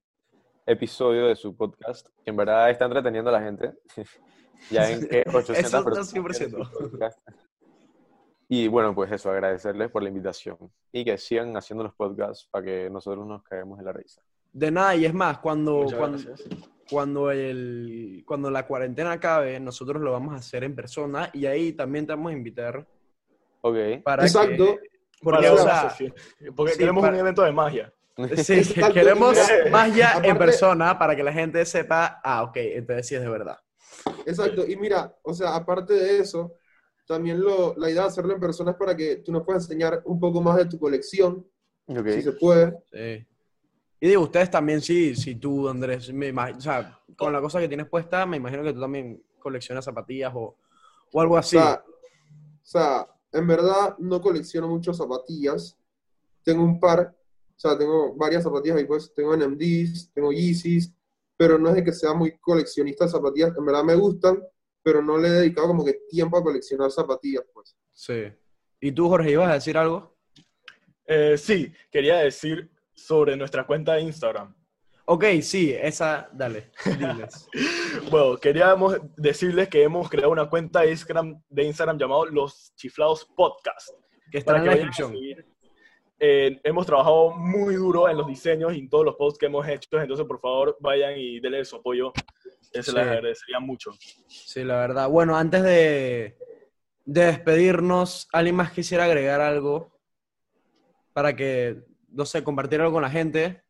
episodio 0.67 1.27
de 1.27 1.35
su 1.35 1.57
podcast, 1.57 2.07
que 2.23 2.31
en 2.31 2.37
verdad 2.37 2.71
está 2.71 2.85
entreteniendo 2.85 3.31
a 3.31 3.33
la 3.33 3.43
gente. 3.43 3.73
ya 4.71 4.89
en 4.89 5.09
que 5.09 5.25
800 5.27 5.49
Eso 5.59 5.59
está 5.59 5.85
personas 5.85 6.13
tienen 6.13 6.31
100%. 6.31 7.50
Y 8.53 8.67
bueno, 8.67 8.93
pues 8.97 9.13
eso, 9.13 9.31
agradecerles 9.31 9.91
por 9.93 10.03
la 10.03 10.09
invitación 10.09 10.57
y 10.91 11.05
que 11.05 11.17
sigan 11.19 11.57
haciendo 11.57 11.85
los 11.85 11.95
podcasts 11.95 12.49
para 12.51 12.65
que 12.65 12.91
nosotros 12.91 13.25
nos 13.25 13.45
caemos 13.45 13.79
en 13.79 13.85
la 13.85 13.93
risa. 13.93 14.23
De 14.53 14.73
nada, 14.73 14.97
y 14.97 15.05
es 15.05 15.15
más, 15.15 15.39
cuando, 15.39 15.87
cuando, 15.97 16.19
cuando, 16.91 17.31
el, 17.31 18.25
cuando 18.27 18.51
la 18.51 18.67
cuarentena 18.67 19.13
acabe, 19.13 19.61
nosotros 19.61 20.03
lo 20.03 20.11
vamos 20.11 20.35
a 20.35 20.39
hacer 20.39 20.65
en 20.65 20.75
persona 20.75 21.31
y 21.33 21.47
ahí 21.47 21.75
también 21.75 22.09
te 22.09 22.13
vamos 22.13 22.33
a 22.33 22.35
invitar 22.37 22.85
Ok. 23.61 23.77
para 24.03 24.25
Exacto. 24.25 24.65
que... 24.81 24.91
Porque, 25.23 25.43
Para 25.49 25.53
o 25.53 25.59
sea, 25.59 25.91
sí. 25.91 26.13
Porque 26.57 26.73
sí, 26.73 26.79
queremos 26.81 27.03
para- 27.03 27.15
un 27.15 27.21
evento 27.21 27.43
de 27.43 27.53
magia. 27.53 27.93
Sí, 28.37 28.55
Exacto, 28.55 28.93
queremos 28.95 29.37
magia 29.71 30.15
en 30.15 30.19
aparte- 30.33 30.35
persona 30.39 30.99
para 30.99 31.15
que 31.15 31.23
la 31.23 31.33
gente 31.33 31.65
sepa, 31.65 32.21
ah, 32.25 32.43
ok, 32.43 32.57
entonces 32.57 33.07
sí 33.07 33.15
es 33.15 33.21
de 33.23 33.29
verdad. 33.29 33.59
Exacto, 34.27 34.67
y 34.67 34.75
mira, 34.77 35.15
o 35.23 35.33
sea, 35.33 35.55
aparte 35.55 35.95
de 35.95 36.19
eso, 36.19 36.55
también 37.07 37.41
lo, 37.41 37.75
la 37.77 37.91
idea 37.91 38.03
de 38.03 38.09
hacerlo 38.09 38.35
en 38.35 38.41
persona 38.41 38.73
es 38.73 38.77
para 38.77 38.97
que 38.97 39.17
tú 39.17 39.33
nos 39.33 39.45
puedas 39.45 39.65
enseñar 39.65 40.03
un 40.05 40.19
poco 40.21 40.41
más 40.41 40.57
de 40.57 40.67
tu 40.67 40.79
colección, 40.79 41.47
Ok. 41.87 42.09
si 42.11 42.23
se 42.23 42.33
puede. 42.33 42.79
Sí. 42.93 43.27
Y 44.03 44.09
digo, 44.09 44.23
ustedes 44.23 44.51
también, 44.51 44.81
sí, 44.81 45.15
si 45.15 45.35
tú, 45.35 45.69
Andrés, 45.69 46.13
me 46.13 46.33
imag- 46.33 46.57
o 46.57 46.61
sea, 46.61 46.99
con 47.17 47.33
la 47.33 47.41
cosa 47.41 47.61
que 47.61 47.69
tienes 47.69 47.89
puesta, 47.89 48.25
me 48.27 48.37
imagino 48.39 48.63
que 48.63 48.73
tú 48.73 48.81
también 48.81 49.23
coleccionas 49.39 49.85
zapatillas 49.85 50.33
o, 50.35 50.57
o 51.13 51.21
algo 51.21 51.37
así. 51.37 51.57
O 51.57 51.61
sea, 51.61 51.85
o 51.85 52.65
sea, 52.65 53.07
en 53.33 53.47
verdad 53.47 53.97
no 53.99 54.21
colecciono 54.21 54.69
mucho 54.69 54.95
zapatillas. 54.95 55.77
Tengo 56.43 56.63
un 56.65 56.81
par, 56.81 57.15
o 57.57 57.59
sea, 57.59 57.77
tengo 57.77 58.15
varias 58.15 58.43
zapatillas 58.45 58.79
ahí, 58.79 58.85
pues 58.87 59.13
tengo 59.15 59.37
NMDs, 59.37 60.11
tengo 60.15 60.33
Yeezys, 60.33 60.95
pero 61.37 61.59
no 61.59 61.69
es 61.71 61.75
de 61.75 61.85
que 61.85 61.93
sea 61.93 62.15
muy 62.15 62.39
coleccionista 62.39 63.05
de 63.05 63.11
zapatillas, 63.11 63.53
en 63.57 63.65
verdad 63.67 63.85
me 63.85 63.95
gustan, 63.97 64.43
pero 64.83 65.03
no 65.03 65.19
le 65.19 65.29
he 65.29 65.33
dedicado 65.33 65.69
como 65.69 65.85
que 65.85 65.95
tiempo 66.09 66.39
a 66.39 66.43
coleccionar 66.43 66.91
zapatillas, 66.91 67.45
pues. 67.53 67.77
Sí. 67.93 68.33
¿Y 68.81 68.93
tú, 68.93 69.09
Jorge, 69.09 69.33
ibas 69.33 69.51
a 69.51 69.55
decir 69.55 69.77
algo? 69.77 70.17
Eh, 71.07 71.37
sí, 71.37 71.73
quería 71.91 72.19
decir 72.19 72.71
sobre 72.95 73.37
nuestra 73.37 73.67
cuenta 73.67 73.95
de 73.95 74.03
Instagram. 74.03 74.55
Ok, 75.07 75.25
sí, 75.43 75.73
esa, 75.73 76.29
dale, 76.33 76.71
diles. 76.85 77.49
Bueno, 78.11 78.37
queríamos 78.37 78.97
decirles 79.17 79.69
que 79.69 79.83
hemos 79.83 80.09
creado 80.09 80.31
una 80.31 80.49
cuenta 80.49 80.83
de 80.83 80.93
Instagram, 80.93 81.43
de 81.49 81.65
Instagram 81.65 81.99
llamado 81.99 82.27
Los 82.27 82.73
Chiflados 82.77 83.25
Podcast. 83.37 83.91
Que 84.31 84.39
está 84.39 84.57
en 84.57 84.67
la 84.67 84.75
descripción. 84.75 85.13
Eh, 86.23 86.61
hemos 86.63 86.87
trabajado 86.87 87.31
muy 87.31 87.75
duro 87.75 88.09
en 88.09 88.19
los 88.19 88.27
diseños 88.27 88.75
y 88.75 88.79
en 88.79 88.89
todos 88.89 89.05
los 89.05 89.17
posts 89.17 89.39
que 89.39 89.47
hemos 89.47 89.67
hecho, 89.67 90.01
entonces 90.01 90.27
por 90.27 90.39
favor 90.39 90.77
vayan 90.79 91.15
y 91.17 91.41
denle 91.41 91.65
su 91.65 91.77
apoyo. 91.77 92.13
Eh, 92.73 92.83
Se 92.83 92.91
Sí. 92.91 92.97
les 92.97 93.07
agradecería 93.07 93.61
mucho. 93.61 93.91
Sí, 94.29 94.65
la 94.65 94.77
verdad. 94.77 95.09
Bueno, 95.09 95.37
antes 95.37 95.63
de, 95.63 96.37
de 97.05 97.25
despedirnos, 97.25 98.29
¿alguien 98.33 98.57
más 98.57 98.73
quisiera 98.73 99.05
agregar 99.05 99.41
algo 99.41 99.99
para 101.13 101.35
que, 101.35 101.83
no 102.11 102.25
sé, 102.25 102.45
compartir 102.45 102.81
algo 102.81 102.93
con 102.95 103.03
la 103.03 103.11
gente? 103.11 103.65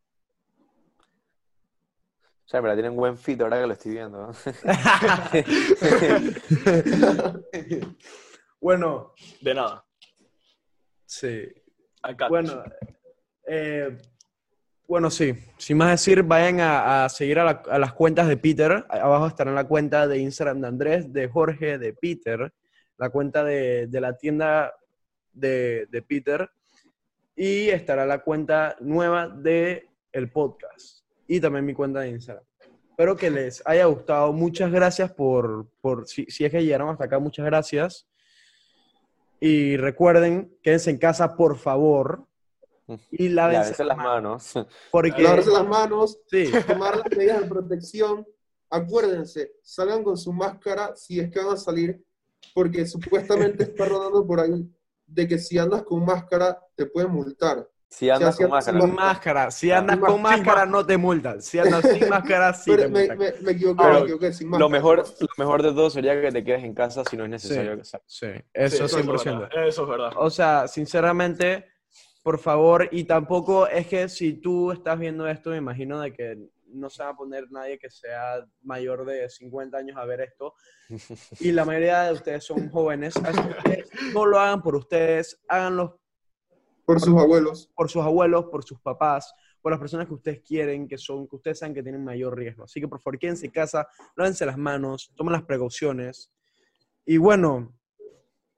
O 2.45 2.49
sea, 2.51 2.59
en 2.59 2.65
verdad 2.65 2.77
tienen 2.77 2.97
buen 2.97 3.17
fit 3.17 3.41
ahora 3.41 3.61
que 3.61 3.67
lo 3.69 3.73
estoy 3.73 3.93
viendo. 3.93 4.27
¿no? 4.27 4.33
bueno, 8.61 9.13
De 9.41 9.55
nada. 9.55 9.85
sí. 11.07 11.49
Acá. 12.03 12.29
Bueno, 12.29 12.63
eh, 13.47 13.97
bueno, 14.91 15.09
sí. 15.09 15.33
Sin 15.57 15.77
más 15.77 15.93
decir, 15.93 16.25
vayan 16.25 16.59
a, 16.61 17.09
seguir 17.09 17.39
a, 17.39 17.45
la- 17.45 17.79
las 17.79 17.93
cuentas 17.93 18.27
de 18.27 18.37
Peter. 18.37 18.85
Abajo 18.89 19.29
estará 19.29 19.53
la 19.53 19.63
cuenta 19.63 20.09
de 20.09 20.19
Instagram 20.19 20.61
de 20.61 20.67
Andrés, 20.67 21.13
de 21.13 21.29
Jorge, 21.29 21.79
de 21.79 21.93
Peter, 21.95 22.53
la 22.99 23.09
cuenta 23.09 23.45
de, 23.45 23.87
de 23.87 24.01
la 24.01 24.17
tienda 24.17 24.75
de, 25.33 25.87
de 25.91 26.03
Peter 26.03 26.51
y 27.37 27.69
estará 27.69 28.05
la 28.05 28.19
cuenta 28.19 28.75
nueva 28.81 29.29
de 29.29 29.89
el 30.11 30.29
podcast 30.33 31.05
y 31.29 31.39
también 31.41 31.65
mi 31.65 31.73
cuenta 31.73 32.01
de 32.01 32.09
Instagram. 32.11 32.43
Espero 32.91 33.17
que 33.17 33.31
les 33.31 33.63
haya 33.67 33.85
gustado. 33.85 34.33
Muchas 34.33 34.73
gracias 34.73 35.13
por, 35.13 35.69
por 35.81 36.09
si, 36.09 36.27
si 36.27 36.45
es 36.45 36.51
que 36.51 36.65
llegaron 36.65 36.89
hasta 36.89 37.05
acá, 37.05 37.21
muchas 37.21 37.47
gracias. 37.47 38.09
Y 39.39 39.77
recuerden, 39.77 40.53
quédense 40.65 40.91
en 40.91 40.99
casa, 40.99 41.37
por 41.37 41.57
favor. 41.57 42.27
Y 43.11 43.29
Lávense 43.29 43.85
las 43.85 43.97
manos. 43.97 44.53
Porque, 44.91 45.23
Lavarse 45.23 45.51
las 45.51 45.67
manos, 45.67 46.19
sí, 46.31 46.51
tomar 46.67 46.97
las 46.99 47.11
medidas 47.17 47.43
de 47.43 47.49
protección. 47.49 48.27
Acuérdense, 48.73 49.53
salgan 49.63 50.05
con 50.05 50.17
su 50.17 50.33
máscara 50.33 50.95
si 50.95 51.19
es 51.19 51.31
que 51.31 51.41
van 51.41 51.55
a 51.55 51.57
salir, 51.57 52.01
porque 52.55 52.87
supuestamente 52.87 53.65
está 53.65 53.85
rodando 53.85 54.25
por 54.27 54.39
ahí 54.41 54.65
de 55.07 55.27
que 55.27 55.39
si 55.39 55.59
andas 55.59 55.83
con 55.83 56.05
máscara 56.05 56.57
te 56.77 56.87
pueden 56.87 57.11
multar. 57.11 57.69
Si 57.89 58.09
andas 58.09 58.37
Sí, 58.37 58.45
con 58.45 58.55
así- 58.55 58.71
máscara. 58.71 58.81
sin 58.87 58.95
máscara. 58.95 59.51
Si 59.51 59.71
andas 59.73 59.99
con 59.99 60.23
más- 60.23 60.39
máscara, 60.39 60.65
no 60.67 60.87
te 60.87 60.97
multan. 60.97 61.43
Si 61.43 61.59
andas 61.59 61.85
sin 61.91 62.09
máscara, 62.09 62.55
sí 62.55 62.71
Pero 62.71 62.85
te 62.85 62.89
me, 62.91 62.99
multan. 63.01 63.19
me, 63.19 63.33
me 63.41 63.51
equivoqué, 63.51 63.83
Pero 63.83 63.95
me 63.95 64.01
equivoqué, 64.03 64.33
sin 64.33 64.49
máscara. 64.49 64.65
Lo 64.65 64.71
mejor, 64.71 64.99
lo 65.19 65.29
mejor 65.37 65.63
de 65.65 65.69
todo 65.73 65.91
sería 65.91 66.21
que 66.21 66.31
te 66.31 66.45
quedes 66.45 66.63
en 66.63 66.73
casa 66.75 67.03
si 67.11 67.17
no 67.17 67.25
es 67.25 67.31
necesario 67.31 67.73
Sí. 67.73 67.79
que 67.79 67.85
salgas. 67.85 68.07
Sí, 68.07 68.27
eso 68.55 68.87
Sí, 68.89 68.95
100%. 69.03 69.17
es 69.17 69.25
verdad. 69.25 69.67
Eso 69.67 69.83
es 69.83 69.89
verdad. 69.89 70.13
O 70.15 70.31
sea, 70.31 70.69
sinceramente, 70.69 71.67
por 72.23 72.39
favor, 72.39 72.89
y 72.93 73.05
tampoco 73.05 73.67
es 73.67 73.87
que 73.87 74.09
si 74.09 74.35
tú 74.35 74.73
estás 74.73 74.99
viendo 74.99 75.27
esto, 75.27 75.51
me 75.51 75.57
imagino 75.57 76.01
de 76.01 76.13
que 76.13 76.39
no 76.67 76.89
se 76.91 77.03
va 77.03 77.11
a 77.11 77.17
poner 77.17 77.51
nadie 77.51 77.79
que 77.79 77.91
sea 77.91 78.47
mayor 78.63 79.05
de 79.05 79.29
50 79.29 79.77
años 79.79 79.97
a 79.97 80.05
ver 80.05 80.21
esto. 80.21 80.55
Y 81.41 81.53
la 81.53 81.65
mayoría 81.65 82.03
de 82.05 82.13
ustedes 82.13 82.45
son 82.45 82.69
jóvenes. 82.71 83.17
Así 83.17 83.41
que 83.65 83.85
no 84.13 84.27
lo 84.27 84.39
hagan 84.39 84.63
por 84.63 84.77
ustedes, 84.77 85.41
háganlo 85.49 85.99
Por 86.85 87.01
sus 87.01 87.19
abuelos. 87.19 87.71
por 87.75 87.89
sus 87.91 88.03
abuelos, 88.03 88.47
por 88.47 88.65
sus 88.65 88.81
papás, 88.81 89.33
por 89.63 89.73
las 89.73 89.81
personas 89.81 90.07
que 90.07 90.15
ustedes 90.15 90.41
quieren, 90.43 90.87
que 90.87 90.99
son, 90.99 91.27
que 91.29 91.37
ustedes 91.37 91.59
saben 91.59 91.75
que 91.75 91.83
tienen 91.83 92.05
mayor 92.05 92.37
riesgo. 92.37 92.65
Así 92.65 92.81
que 92.81 92.89
por 92.89 93.01
favor, 93.01 93.19
quédense 93.19 93.47
en 93.47 93.53
casa, 93.53 93.89
lávense 94.17 94.45
las 94.47 94.59
manos, 94.59 95.13
tomen 95.17 95.33
las 95.33 95.43
precauciones. 95.43 96.31
Y 97.05 97.17
bueno, 97.17 97.75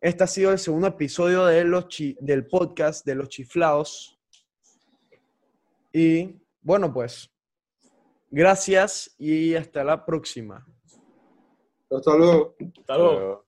este 0.02 0.24
ha 0.24 0.26
sido 0.26 0.52
el 0.52 0.58
segundo 0.58 0.88
episodio 0.88 1.46
de 1.46 1.64
los 1.64 1.88
chi- 1.88 2.16
del 2.20 2.46
podcast 2.46 3.06
de 3.06 3.14
los 3.14 3.28
chiflados. 3.30 4.18
Y 5.92 6.42
bueno, 6.60 6.92
pues, 6.92 7.30
Gracias 8.34 9.14
y 9.18 9.54
hasta 9.54 9.84
la 9.84 10.06
próxima. 10.06 10.66
Hasta 11.90 12.16
luego. 12.16 12.56
Hasta 12.80 12.96
luego. 12.96 13.46